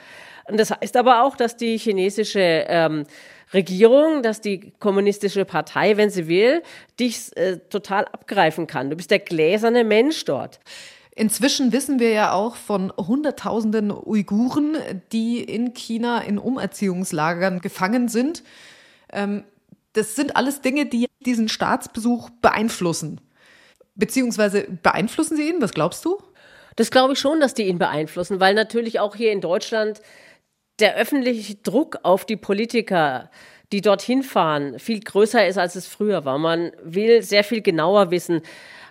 Und 0.46 0.58
das 0.58 0.70
heißt 0.70 0.96
aber 0.96 1.24
auch, 1.24 1.36
dass 1.36 1.56
die 1.56 1.78
chinesische 1.78 2.40
ähm, 2.40 3.04
Regierung, 3.52 4.22
dass 4.22 4.40
die 4.40 4.72
kommunistische 4.78 5.44
Partei, 5.44 5.96
wenn 5.96 6.10
sie 6.10 6.28
will, 6.28 6.62
dich 6.98 7.36
äh, 7.36 7.58
total 7.68 8.04
abgreifen 8.06 8.66
kann. 8.66 8.90
Du 8.90 8.96
bist 8.96 9.10
der 9.10 9.18
gläserne 9.18 9.84
Mensch 9.84 10.24
dort. 10.24 10.60
Inzwischen 11.20 11.70
wissen 11.70 12.00
wir 12.00 12.12
ja 12.12 12.32
auch 12.32 12.56
von 12.56 12.90
Hunderttausenden 12.96 13.90
Uiguren, 13.90 14.78
die 15.12 15.44
in 15.44 15.74
China 15.74 16.22
in 16.22 16.38
Umerziehungslagern 16.38 17.60
gefangen 17.60 18.08
sind. 18.08 18.42
Ähm, 19.12 19.44
das 19.92 20.16
sind 20.16 20.34
alles 20.34 20.62
Dinge, 20.62 20.86
die 20.86 21.08
diesen 21.26 21.50
Staatsbesuch 21.50 22.30
beeinflussen. 22.40 23.20
Beziehungsweise 23.96 24.66
beeinflussen 24.82 25.36
sie 25.36 25.50
ihn? 25.50 25.60
Was 25.60 25.74
glaubst 25.74 26.06
du? 26.06 26.16
Das 26.76 26.90
glaube 26.90 27.12
ich 27.12 27.18
schon, 27.18 27.38
dass 27.38 27.52
die 27.52 27.66
ihn 27.66 27.78
beeinflussen, 27.78 28.40
weil 28.40 28.54
natürlich 28.54 28.98
auch 28.98 29.14
hier 29.14 29.30
in 29.30 29.42
Deutschland 29.42 30.00
der 30.78 30.96
öffentliche 30.96 31.56
Druck 31.56 31.98
auf 32.02 32.24
die 32.24 32.38
Politiker, 32.38 33.30
die 33.72 33.82
dorthin 33.82 34.22
fahren, 34.22 34.78
viel 34.78 35.00
größer 35.00 35.46
ist, 35.46 35.58
als 35.58 35.74
es 35.74 35.86
früher 35.86 36.24
war. 36.24 36.38
Man 36.38 36.72
will 36.82 37.20
sehr 37.20 37.44
viel 37.44 37.60
genauer 37.60 38.10
wissen, 38.10 38.40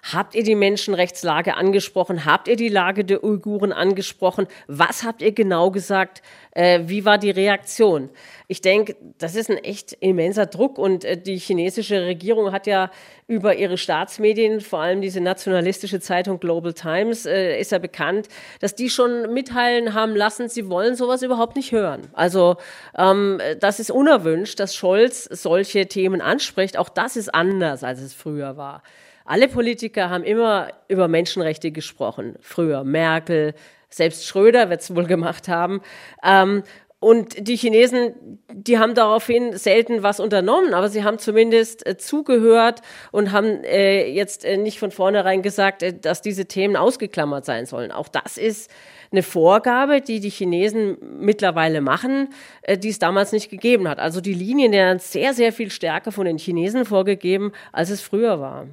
Habt 0.04 0.36
ihr 0.36 0.44
die 0.44 0.56
Menschenrechtslage 0.56 1.56
angesprochen? 1.56 2.26
Habt 2.26 2.48
ihr 2.48 2.56
die 2.56 2.70
Lage 2.70 3.04
der 3.06 3.24
Uiguren 3.24 3.74
angesprochen? 3.74 4.48
Was 4.68 5.04
habt 5.04 5.22
ihr 5.22 5.32
genau 5.32 5.72
gesagt? 5.72 6.22
Äh, 6.52 6.82
wie 6.86 7.06
war 7.06 7.18
die 7.18 7.30
Reaktion? 7.30 8.10
Ich 8.48 8.62
denke, 8.62 8.96
das 9.18 9.36
ist 9.36 9.50
ein 9.50 9.58
echt 9.58 9.94
immenser 10.00 10.46
Druck 10.46 10.78
und 10.78 11.06
äh, 11.06 11.18
die 11.18 11.38
chinesische 11.38 12.06
Regierung 12.06 12.52
hat 12.52 12.66
ja 12.66 12.92
über 13.28 13.56
ihre 13.56 13.78
Staatsmedien, 13.78 14.62
vor 14.62 14.80
allem 14.80 15.02
diese 15.02 15.22
nationalistische 15.22 16.00
Zeitung 16.00 16.40
Global 16.40 16.74
Times, 16.74 17.26
äh, 17.26 17.60
ist 17.60 17.72
ja 17.72 17.78
bekannt, 17.78 18.28
dass 18.60 18.74
die 18.74 18.90
schon 18.90 19.34
mitteilen 19.34 19.94
haben 19.94 20.16
lassen, 20.16 20.50
sie 20.50 20.70
wollen 20.70 20.96
sowas 20.96 21.22
überhaupt 21.22 21.56
nicht 21.56 21.72
hören. 21.72 22.08
Also 22.14 22.58
ähm, 22.98 23.40
das 23.60 23.80
ist 23.80 23.92
unerwünscht, 23.92 24.60
dass 24.60 24.76
Scholz 24.76 25.26
solche 25.26 25.88
Themen 25.88 26.22
anspricht. 26.22 26.78
Auch 26.78 26.90
das 26.90 27.16
ist 27.16 27.34
anders, 27.34 27.84
als 27.84 28.02
es 28.02 28.14
früher 28.14 28.58
war. 28.58 28.82
Alle 29.30 29.48
Politiker 29.48 30.10
haben 30.10 30.24
immer 30.24 30.70
über 30.88 31.08
Menschenrechte 31.08 31.70
gesprochen. 31.70 32.36
Früher 32.42 32.84
Merkel, 32.84 33.54
selbst 33.88 34.26
Schröder 34.26 34.72
wird 34.72 34.82
es 34.82 34.96
wohl 34.96 35.06
gemacht 35.06 35.48
haben. 35.48 35.82
Ähm, 36.24 36.64
und 37.00 37.48
die 37.48 37.56
Chinesen, 37.56 38.40
die 38.52 38.80
haben 38.80 38.96
daraufhin 38.96 39.56
selten 39.56 40.02
was 40.02 40.20
unternommen, 40.20 40.74
aber 40.74 40.90
sie 40.90 41.04
haben 41.04 41.20
zumindest 41.20 41.86
äh, 41.86 41.96
zugehört 41.96 42.82
und 43.12 43.32
haben 43.32 43.64
äh, 43.66 44.12
jetzt 44.12 44.46
äh, 44.46 44.58
nicht 44.58 44.80
von 44.80 44.90
vornherein 44.90 45.44
gesagt, 45.44 45.84
äh, 45.84 45.94
dass 45.94 46.24
diese 46.24 46.48
Themen 46.48 46.76
ausgeklammert 46.76 47.46
sein 47.46 47.68
sollen. 47.68 47.92
Auch 47.92 48.08
das 48.08 48.36
ist 48.36 48.72
eine 49.12 49.22
Vorgabe, 49.22 50.02
die 50.02 50.22
die 50.22 50.32
Chinesen 50.32 50.98
mittlerweile 51.20 51.82
machen, 51.82 52.30
äh, 52.64 52.80
die 52.80 52.90
es 52.90 52.98
damals 52.98 53.32
nicht 53.32 53.52
gegeben 53.52 53.88
hat. 53.88 54.00
Also 54.00 54.22
die 54.22 54.34
Linien 54.34 54.72
werden 54.72 54.98
sehr, 54.98 55.36
sehr 55.36 55.54
viel 55.54 55.70
stärker 55.70 56.12
von 56.12 56.26
den 56.26 56.40
Chinesen 56.40 56.84
vorgegeben, 56.84 57.52
als 57.72 57.92
es 57.92 58.02
früher 58.02 58.40
war. 58.40 58.66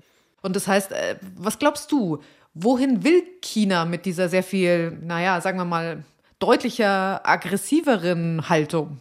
Und 0.46 0.54
das 0.54 0.68
heißt, 0.68 0.92
äh, 0.92 1.16
was 1.36 1.58
glaubst 1.58 1.90
du, 1.90 2.20
wohin 2.54 3.02
will 3.02 3.24
China 3.42 3.84
mit 3.84 4.06
dieser 4.06 4.28
sehr 4.28 4.44
viel, 4.44 4.96
naja, 5.02 5.40
sagen 5.40 5.58
wir 5.58 5.64
mal, 5.64 6.04
deutlicher, 6.38 7.28
aggressiveren 7.28 8.48
Haltung? 8.48 9.00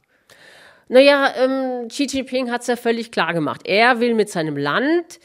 Naja, 0.87 1.31
ähm, 1.37 1.87
Xi 1.87 2.07
Jinping 2.09 2.49
hat 2.49 2.61
es 2.61 2.67
ja 2.67 2.75
völlig 2.75 3.11
klar 3.11 3.35
gemacht. 3.35 3.61
Er 3.65 3.99
will 3.99 4.15
mit 4.15 4.31
seinem 4.31 4.57
Land 4.57 5.19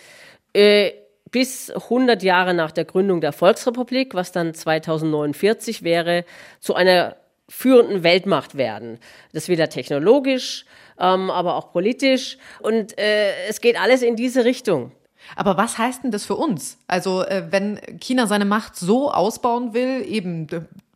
äh, 0.53 0.91
bis 1.31 1.71
100 1.71 2.23
Jahre 2.23 2.53
nach 2.53 2.73
der 2.73 2.85
Gründung 2.85 3.23
der 3.23 3.33
Volksrepublik, 3.33 4.15
was 4.15 4.31
dann 4.31 4.53
2049 4.53 5.83
wäre, 5.83 6.27
zu 6.59 6.75
einer 6.75 7.17
führenden 7.49 8.03
Weltmacht 8.03 8.59
werden. 8.59 8.99
Das 9.33 9.49
will 9.49 9.59
er 9.59 9.71
technologisch, 9.71 10.67
ähm, 10.99 11.31
aber 11.31 11.57
auch 11.57 11.73
politisch. 11.73 12.37
Und 12.61 12.99
äh, 12.99 13.47
es 13.49 13.63
geht 13.63 13.81
alles 13.81 14.03
in 14.03 14.17
diese 14.17 14.45
Richtung. 14.45 14.93
Aber 15.37 15.57
was 15.57 15.79
heißt 15.79 16.05
denn 16.05 16.11
das 16.11 16.25
für 16.25 16.37
uns? 16.37 16.79
Also, 16.87 17.25
äh, 17.25 17.45
wenn 17.51 17.81
China 18.01 18.27
seine 18.27 18.45
Macht 18.45 18.77
so 18.77 19.11
ausbauen 19.11 19.75
will, 19.75 20.05
eben 20.07 20.47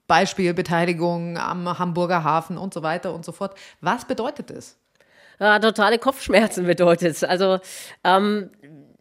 Beispiel 0.06 0.54
Beteiligung 0.54 1.38
am 1.38 1.78
Hamburger 1.78 2.24
Hafen 2.24 2.58
und 2.58 2.74
so 2.74 2.82
weiter 2.82 3.14
und 3.14 3.24
so 3.24 3.32
fort, 3.32 3.56
was 3.80 4.04
bedeutet 4.04 4.50
das? 4.50 4.76
Ja, 5.40 5.58
totale 5.58 5.98
Kopfschmerzen 5.98 6.66
bedeutet 6.66 7.12
es. 7.12 7.24
Also, 7.24 7.58
ähm, 8.04 8.50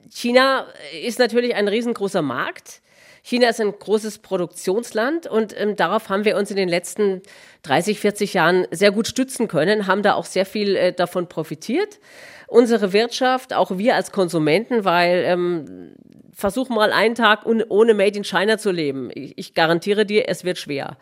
China 0.09 0.67
ist 1.03 1.19
natürlich 1.19 1.55
ein 1.55 1.67
riesengroßer 1.67 2.21
Markt. 2.21 2.81
China 3.25 3.47
ist 3.47 3.61
ein 3.61 3.71
großes 3.71 4.19
Produktionsland 4.19 5.27
und 5.27 5.57
ähm, 5.57 5.77
darauf 5.77 6.09
haben 6.09 6.25
wir 6.25 6.35
uns 6.35 6.51
in 6.51 6.57
den 6.57 6.67
letzten 6.67 7.21
30, 7.63 7.99
40 7.99 8.33
Jahren 8.33 8.67
sehr 8.71 8.91
gut 8.91 9.07
stützen 9.07 9.47
können, 9.47 9.87
haben 9.87 10.03
da 10.03 10.15
auch 10.15 10.25
sehr 10.25 10.45
viel 10.45 10.75
äh, 10.75 10.91
davon 10.91 11.27
profitiert 11.27 11.99
unsere 12.47 12.93
Wirtschaft, 12.93 13.53
auch 13.53 13.77
wir 13.77 13.95
als 13.95 14.11
Konsumenten, 14.11 14.85
weil 14.85 15.23
ähm, 15.25 15.95
versuch 16.33 16.69
mal 16.69 16.91
einen 16.91 17.15
Tag 17.15 17.45
ohne 17.45 17.93
Made 17.93 18.17
in 18.17 18.23
China 18.23 18.57
zu 18.57 18.71
leben. 18.71 19.09
Ich, 19.13 19.37
ich 19.37 19.53
garantiere 19.53 20.05
dir, 20.05 20.27
es 20.27 20.43
wird 20.43 20.57
schwer. 20.57 20.97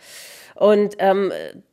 Und 0.56 0.96
ähm, 1.00 1.32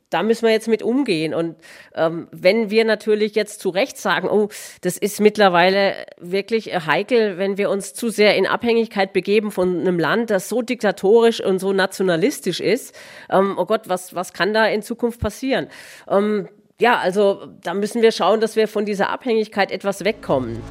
da 0.09 0.23
müssen 0.23 0.45
wir 0.45 0.51
jetzt 0.51 0.67
mit 0.67 0.81
umgehen. 0.81 1.33
Und 1.33 1.55
ähm, 1.93 2.27
wenn 2.31 2.69
wir 2.69 2.83
natürlich 2.85 3.35
jetzt 3.35 3.59
zu 3.59 3.69
Recht 3.69 3.97
sagen, 3.97 4.27
oh, 4.29 4.49
das 4.81 4.97
ist 4.97 5.19
mittlerweile 5.19 5.93
wirklich 6.17 6.73
heikel, 6.87 7.37
wenn 7.37 7.57
wir 7.57 7.69
uns 7.69 7.93
zu 7.93 8.09
sehr 8.09 8.35
in 8.35 8.47
Abhängigkeit 8.47 9.13
begeben 9.13 9.51
von 9.51 9.81
einem 9.81 9.99
Land, 9.99 10.31
das 10.31 10.49
so 10.49 10.61
diktatorisch 10.61 11.43
und 11.43 11.59
so 11.59 11.73
nationalistisch 11.73 12.59
ist, 12.59 12.95
ähm, 13.29 13.55
oh 13.57 13.65
Gott, 13.65 13.87
was, 13.87 14.15
was 14.15 14.33
kann 14.33 14.53
da 14.53 14.65
in 14.65 14.81
Zukunft 14.81 15.19
passieren? 15.19 15.67
Ähm, 16.09 16.47
ja, 16.79 16.97
also 16.97 17.47
da 17.61 17.73
müssen 17.73 18.01
wir 18.01 18.11
schauen, 18.11 18.39
dass 18.39 18.55
wir 18.55 18.67
von 18.67 18.85
dieser 18.85 19.09
Abhängigkeit 19.09 19.71
etwas 19.71 20.05
wegkommen. 20.05 20.61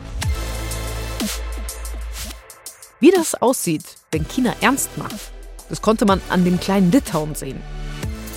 Wie 2.98 3.10
das 3.10 3.34
aussieht, 3.34 3.84
wenn 4.10 4.26
China 4.26 4.54
ernst 4.60 4.96
macht, 4.96 5.30
das 5.68 5.82
konnte 5.82 6.06
man 6.06 6.20
an 6.30 6.44
dem 6.44 6.58
kleinen 6.58 6.90
Litauen 6.90 7.34
sehen. 7.34 7.60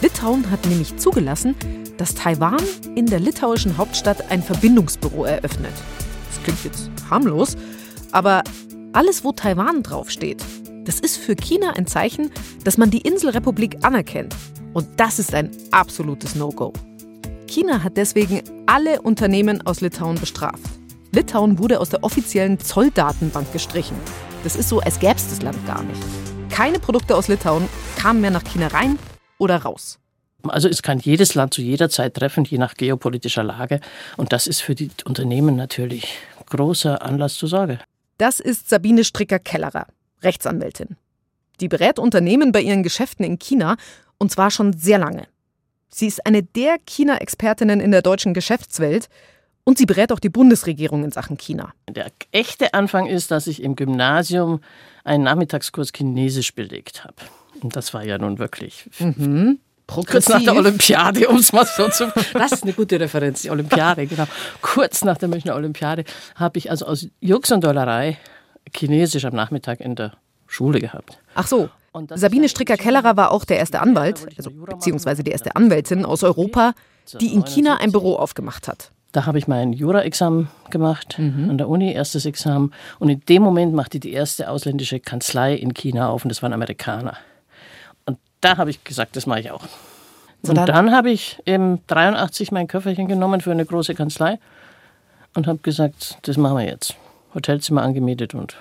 Litauen 0.01 0.51
hat 0.51 0.65
nämlich 0.65 0.97
zugelassen, 0.97 1.55
dass 1.97 2.13
Taiwan 2.13 2.61
in 2.95 3.05
der 3.05 3.19
litauischen 3.19 3.77
Hauptstadt 3.77 4.29
ein 4.29 4.43
Verbindungsbüro 4.43 5.23
eröffnet. 5.23 5.73
Das 6.29 6.43
klingt 6.43 6.63
jetzt 6.65 6.91
harmlos, 7.09 7.55
aber 8.11 8.43
alles, 8.91 9.23
wo 9.23 9.31
Taiwan 9.31 9.81
draufsteht, 9.81 10.43
das 10.83 10.99
ist 10.99 11.17
für 11.17 11.35
China 11.35 11.71
ein 11.77 11.87
Zeichen, 11.87 12.31
dass 12.65 12.77
man 12.77 12.91
die 12.91 13.01
Inselrepublik 13.01 13.77
anerkennt. 13.83 14.35
Und 14.73 14.87
das 14.97 15.19
ist 15.19 15.33
ein 15.33 15.51
absolutes 15.71 16.35
No-Go. 16.35 16.73
China 17.51 17.83
hat 17.83 17.97
deswegen 17.97 18.41
alle 18.65 19.01
Unternehmen 19.01 19.61
aus 19.67 19.81
Litauen 19.81 20.17
bestraft. 20.17 20.63
Litauen 21.11 21.59
wurde 21.59 21.81
aus 21.81 21.89
der 21.89 22.01
offiziellen 22.01 22.57
Zolldatenbank 22.59 23.51
gestrichen. 23.51 23.97
Das 24.45 24.55
ist 24.55 24.69
so, 24.69 24.79
als 24.79 24.99
gäbe 24.99 25.15
es 25.17 25.29
das 25.29 25.41
Land 25.41 25.67
gar 25.67 25.83
nicht. 25.83 26.01
Keine 26.49 26.79
Produkte 26.79 27.13
aus 27.13 27.27
Litauen 27.27 27.67
kamen 27.97 28.21
mehr 28.21 28.31
nach 28.31 28.45
China 28.45 28.67
rein 28.67 28.97
oder 29.37 29.57
raus. 29.57 29.99
Also 30.47 30.69
es 30.69 30.81
kann 30.81 30.99
jedes 30.99 31.35
Land 31.35 31.53
zu 31.53 31.61
jeder 31.61 31.89
Zeit 31.89 32.13
treffen, 32.13 32.45
je 32.45 32.57
nach 32.57 32.73
geopolitischer 32.75 33.43
Lage. 33.43 33.81
Und 34.15 34.31
das 34.31 34.47
ist 34.47 34.61
für 34.61 34.73
die 34.73 34.89
Unternehmen 35.03 35.57
natürlich 35.57 36.17
großer 36.45 37.01
Anlass 37.01 37.35
zur 37.35 37.49
Sorge. 37.49 37.79
Das 38.17 38.39
ist 38.39 38.69
Sabine 38.69 39.03
Stricker-Kellerer, 39.03 39.87
Rechtsanwältin. 40.23 40.95
Die 41.59 41.67
berät 41.67 41.99
Unternehmen 41.99 42.53
bei 42.53 42.61
ihren 42.61 42.81
Geschäften 42.81 43.25
in 43.25 43.39
China 43.39 43.75
und 44.17 44.31
zwar 44.31 44.51
schon 44.51 44.71
sehr 44.71 44.99
lange. 44.99 45.27
Sie 45.93 46.07
ist 46.07 46.25
eine 46.25 46.43
der 46.43 46.77
China-Expertinnen 46.85 47.79
in 47.79 47.91
der 47.91 48.01
deutschen 48.01 48.33
Geschäftswelt 48.33 49.09
und 49.63 49.77
sie 49.77 49.85
berät 49.85 50.11
auch 50.11 50.19
die 50.19 50.29
Bundesregierung 50.29 51.03
in 51.03 51.11
Sachen 51.11 51.37
China. 51.37 51.73
Der 51.89 52.07
echte 52.31 52.73
Anfang 52.73 53.07
ist, 53.07 53.31
dass 53.31 53.47
ich 53.47 53.61
im 53.61 53.75
Gymnasium 53.75 54.61
einen 55.03 55.23
Nachmittagskurs 55.23 55.91
Chinesisch 55.95 56.55
belegt 56.55 57.03
habe. 57.03 57.15
Und 57.61 57.75
das 57.75 57.93
war 57.93 58.03
ja 58.03 58.17
nun 58.17 58.39
wirklich 58.39 58.89
mhm. 58.99 59.59
Kurz 59.87 60.29
nach 60.29 60.41
der 60.41 60.55
Olympiade, 60.55 61.27
um 61.27 61.35
es 61.35 61.51
mal 61.51 61.65
so 61.65 61.89
zu. 61.89 62.11
Das 62.33 62.53
ist 62.53 62.63
eine 62.63 62.71
gute 62.71 62.97
Referenz, 62.97 63.41
die 63.41 63.49
Olympiade, 63.49 64.07
genau. 64.07 64.25
Kurz 64.61 65.03
nach 65.03 65.17
der 65.17 65.27
Münchner 65.27 65.55
Olympiade 65.55 66.05
habe 66.35 66.57
ich 66.57 66.71
also 66.71 66.85
aus 66.85 67.07
Jux 67.19 67.51
und 67.51 67.63
Dollerei 67.63 68.17
Chinesisch 68.73 69.25
am 69.25 69.35
Nachmittag 69.35 69.81
in 69.81 69.95
der 69.95 70.13
Schule 70.47 70.79
gehabt. 70.79 71.19
Ach 71.35 71.47
so. 71.47 71.69
Sabine 72.15 72.47
Stricker-Kellerer 72.47 73.17
war 73.17 73.31
auch 73.31 73.43
der 73.43 73.57
erste 73.57 73.81
Anwalt, 73.81 74.25
also, 74.37 74.49
beziehungsweise 74.49 75.23
die 75.23 75.31
erste 75.31 75.55
Anwältin 75.55 76.05
aus 76.05 76.23
Europa, 76.23 76.73
die 77.19 77.33
in 77.33 77.43
China 77.43 77.77
ein 77.77 77.91
Büro 77.91 78.15
aufgemacht 78.15 78.67
hat. 78.67 78.91
Da 79.11 79.25
habe 79.25 79.37
ich 79.37 79.47
mein 79.47 79.73
Jura-Examen 79.73 80.47
gemacht 80.69 81.19
mhm. 81.19 81.49
an 81.49 81.57
der 81.57 81.67
Uni, 81.67 81.91
erstes 81.91 82.25
Examen. 82.25 82.73
Und 82.99 83.09
in 83.09 83.19
dem 83.27 83.41
Moment 83.41 83.73
machte 83.73 83.99
die 83.99 84.13
erste 84.13 84.49
ausländische 84.49 85.01
Kanzlei 85.01 85.53
in 85.53 85.73
China 85.73 86.09
auf 86.09 86.23
und 86.23 86.29
das 86.29 86.41
waren 86.41 86.53
Amerikaner. 86.53 87.17
Und 88.05 88.19
da 88.39 88.55
habe 88.55 88.69
ich 88.69 88.83
gesagt, 88.85 89.17
das 89.17 89.25
mache 89.25 89.41
ich 89.41 89.51
auch. 89.51 89.65
Und 90.43 90.55
dann, 90.55 90.65
dann 90.65 90.91
habe 90.91 91.11
ich 91.11 91.39
im 91.43 91.79
83 91.87 92.53
mein 92.53 92.67
Köfferchen 92.67 93.07
genommen 93.07 93.41
für 93.41 93.51
eine 93.51 93.65
große 93.65 93.95
Kanzlei 93.95 94.39
und 95.33 95.45
habe 95.45 95.59
gesagt, 95.59 96.17
das 96.21 96.37
machen 96.37 96.57
wir 96.57 96.65
jetzt. 96.65 96.95
Hotelzimmer 97.35 97.83
angemietet 97.83 98.33
und 98.33 98.55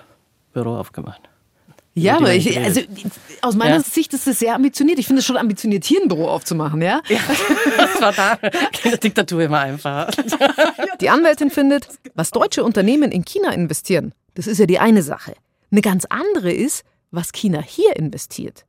Büro 0.52 0.76
aufgemacht. 0.76 1.29
Ja, 2.02 2.16
aber 2.16 2.34
ich, 2.34 2.58
also 2.58 2.80
aus 3.42 3.56
meiner 3.56 3.76
ja. 3.76 3.82
Sicht 3.82 4.12
ist 4.14 4.26
es 4.26 4.38
sehr 4.38 4.54
ambitioniert. 4.54 4.98
Ich 4.98 5.06
finde 5.06 5.20
es 5.20 5.26
schon 5.26 5.36
ambitioniert, 5.36 5.84
hier 5.84 6.00
ein 6.00 6.08
Büro 6.08 6.28
aufzumachen, 6.28 6.82
ja? 6.82 7.00
ja 7.08 7.18
das 7.76 8.00
war 8.00 8.12
da 8.12 8.32
in 8.84 8.90
der 8.90 8.98
Diktatur 8.98 9.42
immer 9.42 9.60
einfach. 9.60 10.10
Die 11.00 11.10
Anwältin 11.10 11.50
findet, 11.50 11.88
was 12.14 12.30
deutsche 12.30 12.64
Unternehmen 12.64 13.12
in 13.12 13.24
China 13.24 13.52
investieren, 13.52 14.14
das 14.34 14.46
ist 14.46 14.58
ja 14.58 14.66
die 14.66 14.78
eine 14.78 15.02
Sache. 15.02 15.34
Eine 15.70 15.82
ganz 15.82 16.04
andere 16.06 16.52
ist, 16.52 16.84
was 17.10 17.32
China 17.32 17.60
hier 17.60 17.96
investiert. 17.96 18.64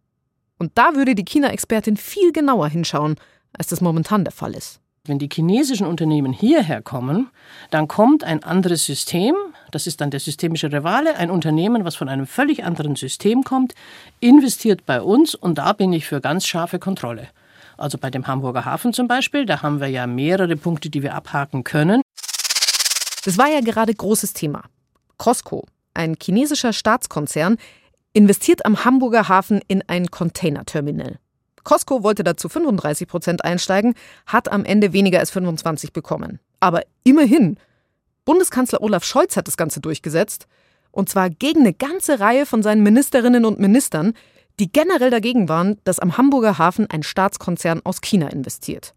Und 0.57 0.73
da 0.75 0.95
würde 0.95 1.15
die 1.15 1.25
China-Expertin 1.25 1.97
viel 1.97 2.31
genauer 2.31 2.67
hinschauen, 2.67 3.15
als 3.53 3.67
das 3.67 3.81
momentan 3.81 4.23
der 4.23 4.33
Fall 4.33 4.53
ist. 4.53 4.80
Wenn 5.07 5.17
die 5.17 5.29
chinesischen 5.33 5.87
Unternehmen 5.87 6.31
hierher 6.31 6.83
kommen, 6.83 7.31
dann 7.71 7.87
kommt 7.87 8.23
ein 8.23 8.43
anderes 8.43 8.85
System, 8.85 9.33
das 9.71 9.87
ist 9.87 9.99
dann 9.99 10.11
der 10.11 10.19
systemische 10.19 10.71
Rivale, 10.71 11.15
ein 11.15 11.31
Unternehmen, 11.31 11.85
was 11.85 11.95
von 11.95 12.07
einem 12.07 12.27
völlig 12.27 12.63
anderen 12.63 12.95
System 12.95 13.43
kommt, 13.43 13.73
investiert 14.19 14.85
bei 14.85 15.01
uns 15.01 15.33
und 15.33 15.57
da 15.57 15.73
bin 15.73 15.91
ich 15.91 16.05
für 16.05 16.21
ganz 16.21 16.45
scharfe 16.45 16.77
Kontrolle. 16.77 17.29
Also 17.77 17.97
bei 17.97 18.11
dem 18.11 18.27
Hamburger 18.27 18.63
Hafen 18.63 18.93
zum 18.93 19.07
Beispiel, 19.07 19.47
da 19.47 19.63
haben 19.63 19.81
wir 19.81 19.87
ja 19.87 20.05
mehrere 20.05 20.55
Punkte, 20.55 20.91
die 20.91 21.01
wir 21.01 21.15
abhaken 21.15 21.63
können. 21.63 22.03
Das 23.25 23.39
war 23.39 23.47
ja 23.47 23.61
gerade 23.61 23.95
großes 23.95 24.33
Thema. 24.33 24.65
Costco, 25.17 25.65
ein 25.95 26.15
chinesischer 26.21 26.73
Staatskonzern, 26.73 27.57
investiert 28.13 28.67
am 28.67 28.85
Hamburger 28.85 29.27
Hafen 29.27 29.61
in 29.67 29.83
ein 29.87 30.11
Containerterminal. 30.11 31.17
Costco 31.63 32.03
wollte 32.03 32.23
dazu 32.23 32.49
35 32.49 33.07
Prozent 33.07 33.45
einsteigen, 33.45 33.95
hat 34.25 34.51
am 34.51 34.65
Ende 34.65 34.93
weniger 34.93 35.19
als 35.19 35.31
25 35.31 35.93
bekommen. 35.93 36.39
Aber 36.59 36.81
immerhin, 37.03 37.57
Bundeskanzler 38.25 38.81
Olaf 38.81 39.03
Scholz 39.03 39.35
hat 39.35 39.47
das 39.47 39.57
Ganze 39.57 39.81
durchgesetzt. 39.81 40.47
Und 40.91 41.09
zwar 41.09 41.29
gegen 41.29 41.61
eine 41.61 41.73
ganze 41.73 42.19
Reihe 42.19 42.45
von 42.45 42.63
seinen 42.63 42.83
Ministerinnen 42.83 43.45
und 43.45 43.59
Ministern, 43.59 44.13
die 44.59 44.71
generell 44.71 45.09
dagegen 45.09 45.49
waren, 45.49 45.79
dass 45.85 45.99
am 45.99 46.17
Hamburger 46.17 46.57
Hafen 46.57 46.89
ein 46.89 47.03
Staatskonzern 47.03 47.81
aus 47.83 48.01
China 48.01 48.27
investiert. 48.27 48.93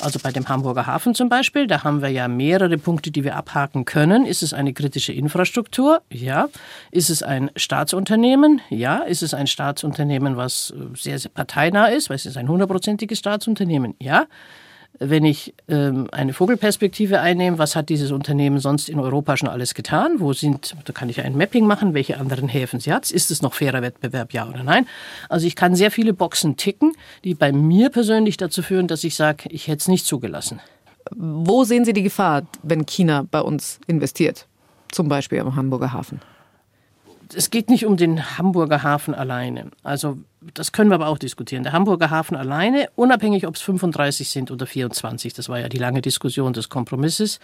Also 0.00 0.18
bei 0.20 0.32
dem 0.32 0.48
Hamburger 0.48 0.86
Hafen 0.86 1.14
zum 1.14 1.28
Beispiel, 1.28 1.66
da 1.66 1.84
haben 1.84 2.02
wir 2.02 2.08
ja 2.08 2.26
mehrere 2.28 2.78
Punkte, 2.78 3.10
die 3.10 3.24
wir 3.24 3.36
abhaken 3.36 3.84
können. 3.84 4.26
Ist 4.26 4.42
es 4.42 4.52
eine 4.52 4.72
kritische 4.72 5.12
Infrastruktur? 5.12 6.02
Ja. 6.10 6.48
Ist 6.90 7.10
es 7.10 7.22
ein 7.22 7.50
Staatsunternehmen? 7.56 8.60
Ja. 8.70 8.98
Ist 8.98 9.22
es 9.22 9.34
ein 9.34 9.46
Staatsunternehmen, 9.46 10.36
was 10.36 10.72
sehr, 10.94 11.18
sehr 11.18 11.30
parteinah 11.30 11.86
ist? 11.86 12.10
Weil 12.10 12.16
es 12.16 12.26
ist 12.26 12.36
ein 12.36 12.48
hundertprozentiges 12.48 13.18
Staatsunternehmen? 13.18 13.94
Ja 14.00 14.26
wenn 14.98 15.24
ich 15.24 15.54
ähm, 15.68 16.08
eine 16.12 16.32
Vogelperspektive 16.32 17.20
einnehme, 17.20 17.58
was 17.58 17.74
hat 17.74 17.88
dieses 17.88 18.12
Unternehmen 18.12 18.58
sonst 18.58 18.88
in 18.88 18.98
Europa 18.98 19.36
schon 19.36 19.48
alles 19.48 19.74
getan? 19.74 20.16
Wo 20.18 20.32
sind, 20.32 20.76
da 20.84 20.92
kann 20.92 21.08
ich 21.08 21.22
ein 21.22 21.36
Mapping 21.36 21.66
machen, 21.66 21.94
welche 21.94 22.18
anderen 22.18 22.48
Häfen 22.48 22.80
sie 22.80 22.92
hat. 22.92 23.10
Ist 23.10 23.30
es 23.30 23.42
noch 23.42 23.54
fairer 23.54 23.82
Wettbewerb, 23.82 24.32
ja 24.32 24.48
oder 24.48 24.62
nein? 24.62 24.86
Also 25.28 25.46
ich 25.46 25.56
kann 25.56 25.74
sehr 25.74 25.90
viele 25.90 26.12
Boxen 26.12 26.56
ticken, 26.56 26.92
die 27.24 27.34
bei 27.34 27.52
mir 27.52 27.90
persönlich 27.90 28.36
dazu 28.36 28.62
führen, 28.62 28.86
dass 28.86 29.04
ich 29.04 29.14
sage, 29.14 29.44
ich 29.48 29.66
hätte 29.66 29.78
es 29.78 29.88
nicht 29.88 30.06
zugelassen. 30.06 30.60
Wo 31.10 31.64
sehen 31.64 31.84
Sie 31.84 31.92
die 31.92 32.02
Gefahr, 32.02 32.42
wenn 32.62 32.86
China 32.86 33.26
bei 33.30 33.40
uns 33.40 33.80
investiert? 33.86 34.46
Zum 34.90 35.08
Beispiel 35.08 35.40
am 35.40 35.56
Hamburger 35.56 35.92
Hafen 35.92 36.20
es 37.34 37.50
geht 37.50 37.70
nicht 37.70 37.86
um 37.86 37.96
den 37.96 38.38
Hamburger 38.38 38.82
Hafen 38.82 39.14
alleine. 39.14 39.70
Also 39.82 40.18
das 40.54 40.72
können 40.72 40.90
wir 40.90 40.96
aber 40.96 41.08
auch 41.08 41.18
diskutieren. 41.18 41.62
Der 41.62 41.72
Hamburger 41.72 42.10
Hafen 42.10 42.36
alleine, 42.36 42.88
unabhängig 42.96 43.46
ob 43.46 43.56
es 43.56 43.62
35 43.62 44.30
sind 44.30 44.50
oder 44.50 44.66
24, 44.66 45.32
das 45.32 45.48
war 45.48 45.60
ja 45.60 45.68
die 45.68 45.78
lange 45.78 46.02
Diskussion 46.02 46.52
des 46.52 46.68
Kompromisses, 46.68 47.40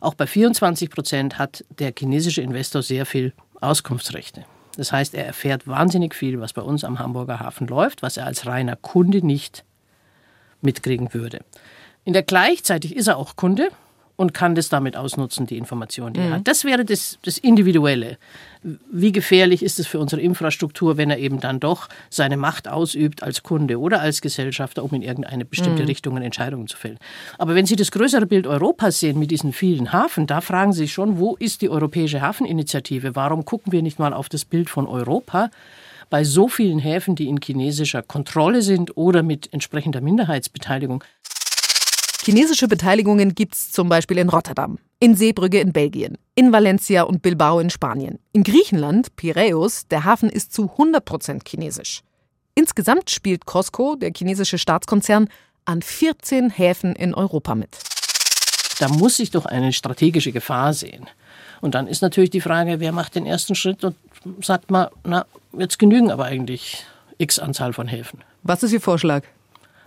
auch 0.00 0.14
bei 0.14 0.26
24 0.26 0.90
Prozent 0.90 1.38
hat 1.38 1.64
der 1.78 1.92
chinesische 1.96 2.42
Investor 2.42 2.82
sehr 2.82 3.06
viel 3.06 3.32
Auskunftsrechte. 3.60 4.44
Das 4.76 4.90
heißt, 4.90 5.14
er 5.14 5.26
erfährt 5.26 5.68
wahnsinnig 5.68 6.14
viel, 6.14 6.40
was 6.40 6.54
bei 6.54 6.62
uns 6.62 6.82
am 6.82 6.98
Hamburger 6.98 7.38
Hafen 7.38 7.68
läuft, 7.68 8.02
was 8.02 8.16
er 8.16 8.26
als 8.26 8.46
reiner 8.46 8.74
Kunde 8.74 9.24
nicht 9.24 9.64
mitkriegen 10.60 11.14
würde. 11.14 11.44
In 12.04 12.14
der 12.14 12.24
gleichzeitig 12.24 12.96
ist 12.96 13.06
er 13.06 13.16
auch 13.16 13.36
Kunde 13.36 13.68
und 14.16 14.34
kann 14.34 14.54
das 14.54 14.68
damit 14.68 14.96
ausnutzen, 14.96 15.46
die 15.46 15.56
Informationen, 15.56 16.14
die 16.14 16.20
mhm. 16.20 16.26
er 16.26 16.32
hat. 16.34 16.48
Das 16.48 16.64
wäre 16.64 16.84
das, 16.84 17.18
das 17.22 17.38
Individuelle. 17.38 18.18
Wie 18.62 19.10
gefährlich 19.10 19.62
ist 19.62 19.80
es 19.80 19.86
für 19.86 19.98
unsere 19.98 20.22
Infrastruktur, 20.22 20.96
wenn 20.96 21.10
er 21.10 21.18
eben 21.18 21.40
dann 21.40 21.58
doch 21.58 21.88
seine 22.10 22.36
Macht 22.36 22.68
ausübt 22.68 23.22
als 23.22 23.42
Kunde 23.42 23.80
oder 23.80 24.00
als 24.00 24.20
Gesellschafter, 24.20 24.84
um 24.84 24.92
in 24.94 25.02
irgendeine 25.02 25.44
bestimmte 25.44 25.82
mhm. 25.82 25.88
Richtung 25.88 26.16
Entscheidungen 26.18 26.68
zu 26.68 26.76
fällen. 26.76 26.98
Aber 27.38 27.54
wenn 27.54 27.66
Sie 27.66 27.76
das 27.76 27.90
größere 27.90 28.26
Bild 28.26 28.46
Europas 28.46 29.00
sehen 29.00 29.18
mit 29.18 29.30
diesen 29.30 29.52
vielen 29.52 29.92
Hafen, 29.92 30.26
da 30.26 30.40
fragen 30.40 30.72
Sie 30.72 30.82
sich 30.82 30.92
schon, 30.92 31.18
wo 31.18 31.34
ist 31.36 31.62
die 31.62 31.70
Europäische 31.70 32.20
Hafeninitiative? 32.20 33.16
Warum 33.16 33.44
gucken 33.44 33.72
wir 33.72 33.82
nicht 33.82 33.98
mal 33.98 34.12
auf 34.12 34.28
das 34.28 34.44
Bild 34.44 34.70
von 34.70 34.86
Europa? 34.86 35.50
bei 36.12 36.24
so 36.24 36.46
vielen 36.46 36.78
Häfen, 36.78 37.14
die 37.14 37.26
in 37.26 37.38
chinesischer 37.42 38.02
Kontrolle 38.02 38.60
sind 38.60 38.98
oder 38.98 39.22
mit 39.22 39.50
entsprechender 39.50 40.02
Minderheitsbeteiligung. 40.02 41.02
Chinesische 42.24 42.68
Beteiligungen 42.68 43.34
gibt 43.34 43.54
es 43.54 43.72
zum 43.72 43.88
Beispiel 43.88 44.16
in 44.18 44.28
Rotterdam, 44.28 44.78
in 45.00 45.16
Seebrügge 45.16 45.58
in 45.58 45.72
Belgien, 45.72 46.18
in 46.36 46.52
Valencia 46.52 47.02
und 47.02 47.20
Bilbao 47.20 47.58
in 47.58 47.68
Spanien. 47.68 48.20
In 48.32 48.44
Griechenland, 48.44 49.16
Piräus, 49.16 49.88
der 49.88 50.04
Hafen 50.04 50.30
ist 50.30 50.52
zu 50.52 50.70
100 50.70 51.04
Prozent 51.04 51.48
chinesisch. 51.48 52.02
Insgesamt 52.54 53.10
spielt 53.10 53.44
Costco, 53.44 53.96
der 53.96 54.12
chinesische 54.16 54.58
Staatskonzern, 54.58 55.28
an 55.64 55.82
14 55.82 56.50
Häfen 56.50 56.94
in 56.94 57.12
Europa 57.12 57.56
mit. 57.56 57.76
Da 58.78 58.88
muss 58.88 59.16
sich 59.16 59.32
doch 59.32 59.44
eine 59.44 59.72
strategische 59.72 60.30
Gefahr 60.30 60.74
sehen. 60.74 61.08
Und 61.60 61.74
dann 61.74 61.88
ist 61.88 62.02
natürlich 62.02 62.30
die 62.30 62.40
Frage, 62.40 62.78
wer 62.78 62.92
macht 62.92 63.16
den 63.16 63.26
ersten 63.26 63.56
Schritt 63.56 63.82
und 63.82 63.96
sagt 64.40 64.70
mal, 64.70 64.92
na, 65.02 65.26
jetzt 65.58 65.80
genügen 65.80 66.12
aber 66.12 66.26
eigentlich 66.26 66.84
x 67.18 67.40
Anzahl 67.40 67.72
von 67.72 67.88
Häfen. 67.88 68.20
Was 68.44 68.62
ist 68.62 68.72
Ihr 68.72 68.80
Vorschlag? 68.80 69.24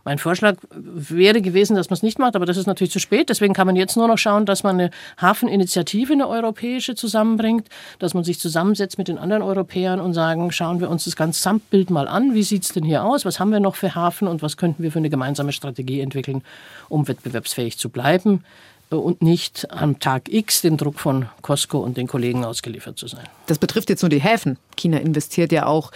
Mein 0.06 0.20
Vorschlag 0.20 0.58
wäre 0.72 1.42
gewesen, 1.42 1.76
dass 1.76 1.90
man 1.90 1.96
es 1.96 2.04
nicht 2.04 2.20
macht, 2.20 2.36
aber 2.36 2.46
das 2.46 2.58
ist 2.58 2.68
natürlich 2.68 2.94
zu 2.94 3.00
spät. 3.00 3.28
Deswegen 3.30 3.56
kann 3.56 3.66
man 3.66 3.76
jetzt 3.76 3.98
nur 3.98 4.08
noch 4.08 4.20
schauen, 4.20 4.46
dass 4.46 4.62
man 4.62 4.80
eine 4.80 4.92
Hafeninitiative, 5.20 6.14
eine 6.14 6.28
europäische 6.28 6.94
zusammenbringt, 6.94 7.68
dass 7.98 8.14
man 8.14 8.24
sich 8.24 8.40
zusammensetzt 8.40 9.00
mit 9.00 9.08
den 9.08 9.18
anderen 9.18 9.42
Europäern 9.42 10.00
und 10.00 10.14
sagen, 10.14 10.52
schauen 10.52 10.80
wir 10.80 10.92
uns 10.92 11.06
das 11.06 11.16
ganze 11.16 11.40
Gesamtbild 11.40 11.90
mal 11.90 12.08
an. 12.08 12.36
Wie 12.36 12.44
sieht 12.44 12.64
es 12.64 12.72
denn 12.72 12.84
hier 12.84 13.04
aus? 13.04 13.26
Was 13.26 13.40
haben 13.40 13.52
wir 13.52 13.60
noch 13.60 13.76
für 13.76 13.96
Hafen 13.96 14.28
und 14.28 14.44
was 14.44 14.58
könnten 14.58 14.84
wir 14.84 14.92
für 14.92 15.00
eine 15.00 15.10
gemeinsame 15.10 15.52
Strategie 15.52 16.02
entwickeln, 16.02 16.44
um 16.88 17.08
wettbewerbsfähig 17.08 17.80
zu 17.80 17.90
bleiben? 17.90 18.44
Und 18.90 19.22
nicht 19.22 19.72
am 19.72 20.00
Tag 20.00 20.32
X 20.32 20.62
dem 20.62 20.78
Druck 20.78 21.00
von 21.00 21.28
Costco 21.42 21.80
und 21.80 21.98
den 21.98 22.08
Kollegen 22.08 22.46
ausgeliefert 22.46 22.98
zu 22.98 23.08
sein. 23.08 23.24
Das 23.48 23.58
betrifft 23.58 23.90
jetzt 23.90 24.02
nur 24.02 24.10
die 24.10 24.22
Häfen. 24.22 24.58
China 24.76 24.98
investiert 24.98 25.52
ja 25.52 25.66
auch 25.66 25.92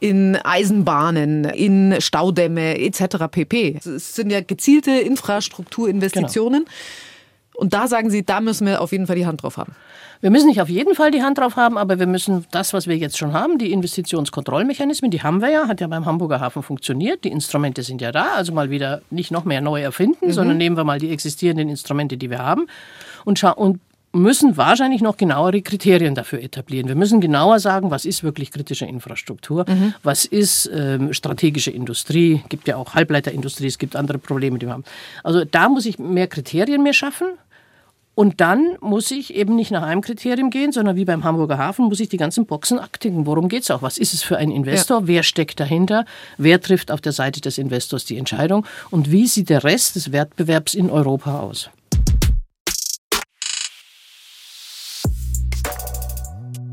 in 0.00 0.36
Eisenbahnen, 0.36 1.44
in 1.44 1.96
Staudämme 2.00 2.78
etc. 2.78 3.26
pp. 3.30 3.80
Es 3.84 4.14
sind 4.14 4.30
ja 4.30 4.40
gezielte 4.40 4.92
Infrastrukturinvestitionen. 4.92 6.64
Genau. 6.64 6.76
Und 7.56 7.72
da 7.72 7.88
sagen 7.88 8.10
Sie, 8.10 8.24
da 8.24 8.40
müssen 8.40 8.66
wir 8.66 8.80
auf 8.80 8.92
jeden 8.92 9.06
Fall 9.06 9.16
die 9.16 9.26
Hand 9.26 9.42
drauf 9.42 9.56
haben. 9.56 9.74
Wir 10.20 10.30
müssen 10.30 10.48
nicht 10.48 10.60
auf 10.60 10.68
jeden 10.68 10.94
Fall 10.94 11.10
die 11.10 11.22
Hand 11.22 11.38
drauf 11.38 11.56
haben, 11.56 11.76
aber 11.76 11.98
wir 11.98 12.06
müssen 12.06 12.46
das, 12.50 12.72
was 12.72 12.86
wir 12.86 12.96
jetzt 12.96 13.18
schon 13.18 13.32
haben, 13.32 13.58
die 13.58 13.72
Investitionskontrollmechanismen, 13.72 15.10
die 15.10 15.22
haben 15.22 15.42
wir 15.42 15.50
ja, 15.50 15.68
hat 15.68 15.80
ja 15.80 15.86
beim 15.86 16.06
Hamburger 16.06 16.40
Hafen 16.40 16.62
funktioniert. 16.62 17.24
Die 17.24 17.30
Instrumente 17.30 17.82
sind 17.82 18.00
ja 18.00 18.12
da, 18.12 18.34
also 18.34 18.52
mal 18.52 18.70
wieder 18.70 19.02
nicht 19.10 19.30
noch 19.30 19.44
mehr 19.44 19.60
neu 19.60 19.82
erfinden, 19.82 20.28
mhm. 20.28 20.32
sondern 20.32 20.56
nehmen 20.56 20.76
wir 20.76 20.84
mal 20.84 20.98
die 20.98 21.10
existierenden 21.10 21.68
Instrumente, 21.68 22.16
die 22.16 22.30
wir 22.30 22.38
haben 22.38 22.66
und, 23.24 23.42
und 23.42 23.80
müssen 24.12 24.56
wahrscheinlich 24.56 25.02
noch 25.02 25.16
genauere 25.16 25.60
Kriterien 25.62 26.14
dafür 26.14 26.42
etablieren. 26.42 26.88
Wir 26.88 26.94
müssen 26.94 27.20
genauer 27.20 27.60
sagen, 27.60 27.90
was 27.90 28.04
ist 28.04 28.24
wirklich 28.24 28.50
kritische 28.50 28.86
Infrastruktur, 28.86 29.66
mhm. 29.68 29.94
was 30.02 30.24
ist 30.24 30.70
ähm, 30.72 31.12
strategische 31.12 31.70
Industrie, 31.70 32.42
gibt 32.48 32.66
ja 32.68 32.76
auch 32.76 32.94
Halbleiterindustrie, 32.94 33.66
es 33.66 33.78
gibt 33.78 33.94
andere 33.94 34.18
Probleme, 34.18 34.58
die 34.58 34.66
wir 34.66 34.72
haben. 34.72 34.84
Also 35.22 35.44
da 35.44 35.68
muss 35.68 35.86
ich 35.86 35.98
mehr 35.98 36.26
Kriterien 36.26 36.82
mehr 36.82 36.94
schaffen 36.94 37.26
und 38.16 38.40
dann 38.40 38.78
muss 38.80 39.10
ich 39.10 39.34
eben 39.34 39.54
nicht 39.54 39.70
nach 39.70 39.82
einem 39.82 40.00
Kriterium 40.00 40.48
gehen, 40.48 40.72
sondern 40.72 40.96
wie 40.96 41.04
beim 41.04 41.22
Hamburger 41.22 41.58
Hafen 41.58 41.84
muss 41.84 42.00
ich 42.00 42.08
die 42.08 42.16
ganzen 42.16 42.46
Boxen 42.46 42.78
aktigen. 42.78 43.26
Worum 43.26 43.50
geht 43.50 43.64
es 43.64 43.70
auch? 43.70 43.82
Was 43.82 43.98
ist 43.98 44.14
es 44.14 44.22
für 44.22 44.38
ein 44.38 44.50
Investor? 44.50 45.00
Ja. 45.02 45.06
Wer 45.06 45.22
steckt 45.22 45.60
dahinter? 45.60 46.06
Wer 46.38 46.58
trifft 46.62 46.90
auf 46.90 47.02
der 47.02 47.12
Seite 47.12 47.42
des 47.42 47.58
Investors 47.58 48.06
die 48.06 48.16
Entscheidung? 48.16 48.66
Und 48.90 49.12
wie 49.12 49.26
sieht 49.26 49.50
der 49.50 49.64
Rest 49.64 49.96
des 49.96 50.12
Wettbewerbs 50.12 50.72
in 50.72 50.88
Europa 50.88 51.40
aus? 51.40 51.68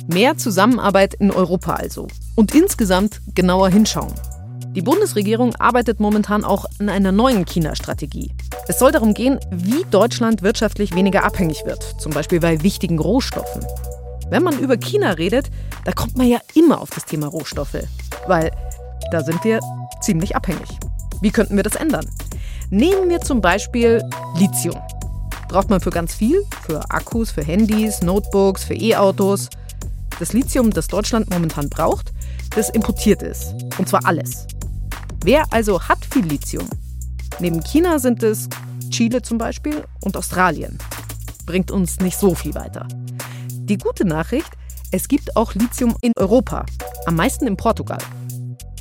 Mehr 0.08 0.38
Zusammenarbeit 0.38 1.14
in 1.14 1.30
Europa 1.30 1.74
also. 1.74 2.08
Und 2.36 2.56
insgesamt 2.56 3.20
genauer 3.36 3.70
hinschauen. 3.70 4.14
Die 4.76 4.82
Bundesregierung 4.82 5.56
arbeitet 5.58 6.00
momentan 6.00 6.44
auch 6.44 6.66
an 6.80 6.90
einer 6.90 7.12
neuen 7.12 7.46
China-Strategie. 7.46 8.32
Es 8.68 8.80
soll 8.80 8.92
darum 8.92 9.14
gehen, 9.14 9.40
wie 9.52 9.86
Deutschland 9.92 10.42
wirtschaftlich 10.42 10.96
weniger 10.96 11.24
abhängig 11.24 11.64
wird, 11.66 11.84
zum 12.02 12.12
Beispiel 12.12 12.40
bei 12.40 12.64
wichtigen 12.64 12.98
Rohstoffen. 12.98 13.64
Wenn 14.32 14.42
man 14.42 14.58
über 14.58 14.76
China 14.78 15.12
redet, 15.12 15.52
da 15.86 15.92
kommt 15.92 16.18
man 16.18 16.28
ja 16.28 16.40
immer 16.56 16.82
auf 16.82 16.90
das 16.90 17.06
Thema 17.06 17.28
Rohstoffe, 17.28 17.84
weil 18.26 18.50
da 19.12 19.24
sind 19.24 19.44
wir 19.44 19.60
ziemlich 20.02 20.36
abhängig. 20.36 20.68
Wie 21.22 21.30
könnten 21.30 21.56
wir 21.56 21.64
das 21.64 21.76
ändern? 21.76 22.10
Nehmen 22.72 23.10
wir 23.10 23.22
zum 23.22 23.42
Beispiel 23.42 24.02
Lithium. 24.40 24.82
Braucht 25.50 25.70
man 25.70 25.82
für 25.82 25.92
ganz 25.92 26.16
viel, 26.16 26.44
für 26.66 26.82
Akkus, 26.90 27.30
für 27.30 27.44
Handys, 27.44 28.02
Notebooks, 28.02 28.64
für 28.64 28.74
E-Autos. 28.74 29.50
Das 30.18 30.34
Lithium, 30.34 30.72
das 30.72 30.88
Deutschland 30.88 31.30
momentan 31.30 31.70
braucht, 31.70 32.12
das 32.56 32.72
importiert 32.72 33.22
ist. 33.22 33.54
Und 33.78 33.88
zwar 33.88 34.04
alles. 34.06 34.48
Wer 35.26 35.46
also 35.54 35.82
hat 35.82 36.04
viel 36.04 36.26
Lithium? 36.26 36.68
Neben 37.40 37.64
China 37.64 37.98
sind 37.98 38.24
es 38.24 38.50
Chile 38.90 39.22
zum 39.22 39.38
Beispiel 39.38 39.86
und 40.02 40.18
Australien. 40.18 40.78
Bringt 41.46 41.72
uns 41.72 42.02
nicht 42.02 42.18
so 42.18 42.36
viel 42.36 42.54
weiter. 42.56 42.90
Die 43.54 43.78
gute 43.78 44.04
Nachricht, 44.04 44.52
es 44.92 45.08
gibt 45.08 45.38
auch 45.38 45.54
Lithium 45.54 45.96
in 46.02 46.12
Europa, 46.18 46.66
am 47.06 47.16
meisten 47.16 47.48
in 47.48 47.56
Portugal. 47.56 48.00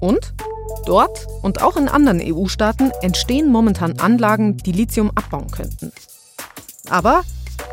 Und 0.00 0.34
dort 0.84 1.28
und 1.42 1.62
auch 1.62 1.76
in 1.76 1.86
anderen 1.86 2.20
EU-Staaten 2.20 2.90
entstehen 3.02 3.48
momentan 3.48 4.00
Anlagen, 4.00 4.56
die 4.56 4.72
Lithium 4.72 5.12
abbauen 5.14 5.48
könnten. 5.52 5.92
Aber 6.90 7.22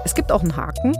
es 0.05 0.13
gibt 0.13 0.31
auch 0.31 0.43
einen 0.43 0.55
Haken. 0.55 0.95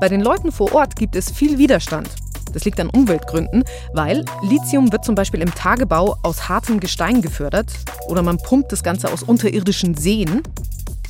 Bei 0.00 0.08
den 0.08 0.20
Leuten 0.20 0.52
vor 0.52 0.72
Ort 0.76 0.94
gibt 0.94 1.16
es 1.16 1.28
viel 1.28 1.58
Widerstand. 1.58 2.08
Das 2.52 2.64
liegt 2.64 2.80
an 2.80 2.90
Umweltgründen, 2.90 3.64
weil 3.92 4.24
Lithium 4.42 4.92
wird 4.92 5.04
zum 5.04 5.14
Beispiel 5.14 5.40
im 5.40 5.54
Tagebau 5.54 6.16
aus 6.22 6.48
hartem 6.48 6.80
Gestein 6.80 7.22
gefördert 7.22 7.72
oder 8.08 8.22
man 8.22 8.38
pumpt 8.38 8.72
das 8.72 8.82
Ganze 8.82 9.12
aus 9.12 9.22
unterirdischen 9.22 9.94
Seen, 9.94 10.42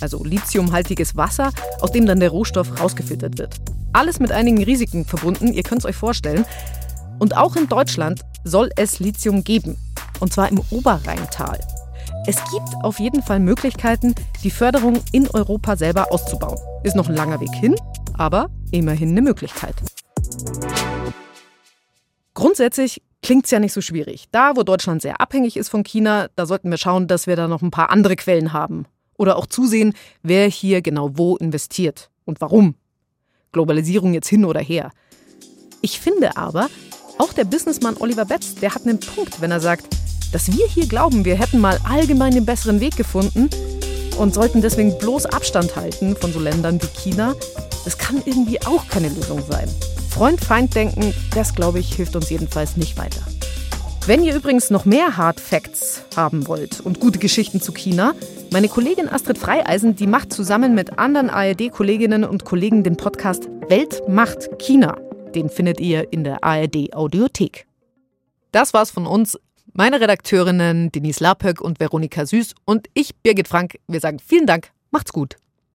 also 0.00 0.24
lithiumhaltiges 0.24 1.16
Wasser, 1.16 1.50
aus 1.80 1.92
dem 1.92 2.06
dann 2.06 2.20
der 2.20 2.30
Rohstoff 2.30 2.80
rausgefiltert 2.80 3.38
wird. 3.38 3.56
Alles 3.92 4.20
mit 4.20 4.32
einigen 4.32 4.62
Risiken 4.62 5.04
verbunden, 5.04 5.52
ihr 5.52 5.62
könnt 5.62 5.80
es 5.80 5.86
euch 5.86 5.96
vorstellen. 5.96 6.44
Und 7.18 7.36
auch 7.36 7.56
in 7.56 7.68
Deutschland 7.68 8.22
soll 8.44 8.70
es 8.76 8.98
Lithium 8.98 9.44
geben, 9.44 9.76
und 10.20 10.32
zwar 10.32 10.48
im 10.48 10.60
Oberrheintal. 10.70 11.58
Es 12.26 12.36
gibt 12.36 12.84
auf 12.84 13.00
jeden 13.00 13.22
Fall 13.22 13.40
Möglichkeiten, 13.40 14.14
die 14.42 14.50
Förderung 14.50 15.00
in 15.12 15.28
Europa 15.28 15.76
selber 15.76 16.12
auszubauen. 16.12 16.58
Ist 16.82 16.96
noch 16.96 17.08
ein 17.08 17.14
langer 17.14 17.40
Weg 17.40 17.54
hin, 17.54 17.74
aber 18.14 18.48
immerhin 18.70 19.10
eine 19.10 19.22
Möglichkeit. 19.22 19.74
Grundsätzlich 22.34 23.02
klingt 23.22 23.44
es 23.44 23.50
ja 23.50 23.60
nicht 23.60 23.72
so 23.72 23.80
schwierig. 23.80 24.26
Da, 24.30 24.56
wo 24.56 24.62
Deutschland 24.62 25.02
sehr 25.02 25.20
abhängig 25.20 25.56
ist 25.56 25.68
von 25.68 25.82
China, 25.82 26.28
da 26.36 26.46
sollten 26.46 26.70
wir 26.70 26.78
schauen, 26.78 27.06
dass 27.06 27.26
wir 27.26 27.36
da 27.36 27.48
noch 27.48 27.62
ein 27.62 27.70
paar 27.70 27.90
andere 27.90 28.16
Quellen 28.16 28.52
haben. 28.52 28.86
Oder 29.18 29.36
auch 29.36 29.46
zusehen, 29.46 29.92
wer 30.22 30.48
hier 30.48 30.80
genau 30.80 31.10
wo 31.14 31.36
investiert 31.36 32.10
und 32.24 32.40
warum. 32.40 32.74
Globalisierung 33.52 34.14
jetzt 34.14 34.28
hin 34.28 34.44
oder 34.44 34.60
her. 34.60 34.92
Ich 35.82 36.00
finde 36.00 36.36
aber, 36.36 36.68
auch 37.18 37.32
der 37.32 37.44
Businessmann 37.44 37.96
Oliver 37.98 38.24
Betz, 38.24 38.54
der 38.54 38.74
hat 38.74 38.86
einen 38.86 39.00
Punkt, 39.00 39.40
wenn 39.40 39.50
er 39.50 39.60
sagt, 39.60 39.86
dass 40.32 40.56
wir 40.56 40.66
hier 40.68 40.86
glauben, 40.86 41.24
wir 41.24 41.36
hätten 41.36 41.58
mal 41.58 41.78
allgemein 41.84 42.32
den 42.32 42.46
besseren 42.46 42.80
Weg 42.80 42.96
gefunden 42.96 43.50
und 44.16 44.32
sollten 44.32 44.62
deswegen 44.62 44.96
bloß 44.98 45.26
Abstand 45.26 45.76
halten 45.76 46.16
von 46.16 46.32
so 46.32 46.40
Ländern 46.40 46.80
wie 46.80 46.86
China, 46.86 47.34
das 47.84 47.98
kann 47.98 48.22
irgendwie 48.24 48.60
auch 48.62 48.86
keine 48.88 49.08
Lösung 49.08 49.42
sein. 49.50 49.68
Freund-Feind-Denken, 50.10 51.14
das 51.34 51.54
glaube 51.54 51.78
ich, 51.78 51.94
hilft 51.94 52.16
uns 52.16 52.28
jedenfalls 52.30 52.76
nicht 52.76 52.98
weiter. 52.98 53.22
Wenn 54.06 54.24
ihr 54.24 54.34
übrigens 54.34 54.70
noch 54.70 54.84
mehr 54.84 55.16
Hard 55.16 55.38
Facts 55.38 56.02
haben 56.16 56.48
wollt 56.48 56.80
und 56.80 57.00
gute 57.00 57.18
Geschichten 57.18 57.60
zu 57.60 57.72
China, 57.72 58.14
meine 58.50 58.68
Kollegin 58.68 59.08
Astrid 59.08 59.38
Freieisen, 59.38 59.94
die 59.94 60.06
macht 60.06 60.32
zusammen 60.32 60.74
mit 60.74 60.98
anderen 60.98 61.30
ARD-Kolleginnen 61.30 62.24
und 62.24 62.44
Kollegen 62.44 62.82
den 62.82 62.96
Podcast 62.96 63.48
Welt 63.68 64.02
macht 64.08 64.58
China. 64.58 64.98
Den 65.34 65.48
findet 65.48 65.78
ihr 65.80 66.12
in 66.12 66.24
der 66.24 66.42
ARD 66.42 66.92
Audiothek. 66.92 67.66
Das 68.50 68.74
war's 68.74 68.90
von 68.90 69.06
uns. 69.06 69.38
Meine 69.74 70.00
Redakteurinnen 70.00 70.90
Denise 70.90 71.22
Lapöck 71.22 71.60
und 71.60 71.78
Veronika 71.78 72.26
Süß 72.26 72.54
und 72.64 72.88
ich, 72.94 73.14
Birgit 73.22 73.46
Frank, 73.46 73.78
wir 73.86 74.00
sagen 74.00 74.18
vielen 74.18 74.46
Dank, 74.46 74.72
macht's 74.90 75.12
gut. 75.12 75.36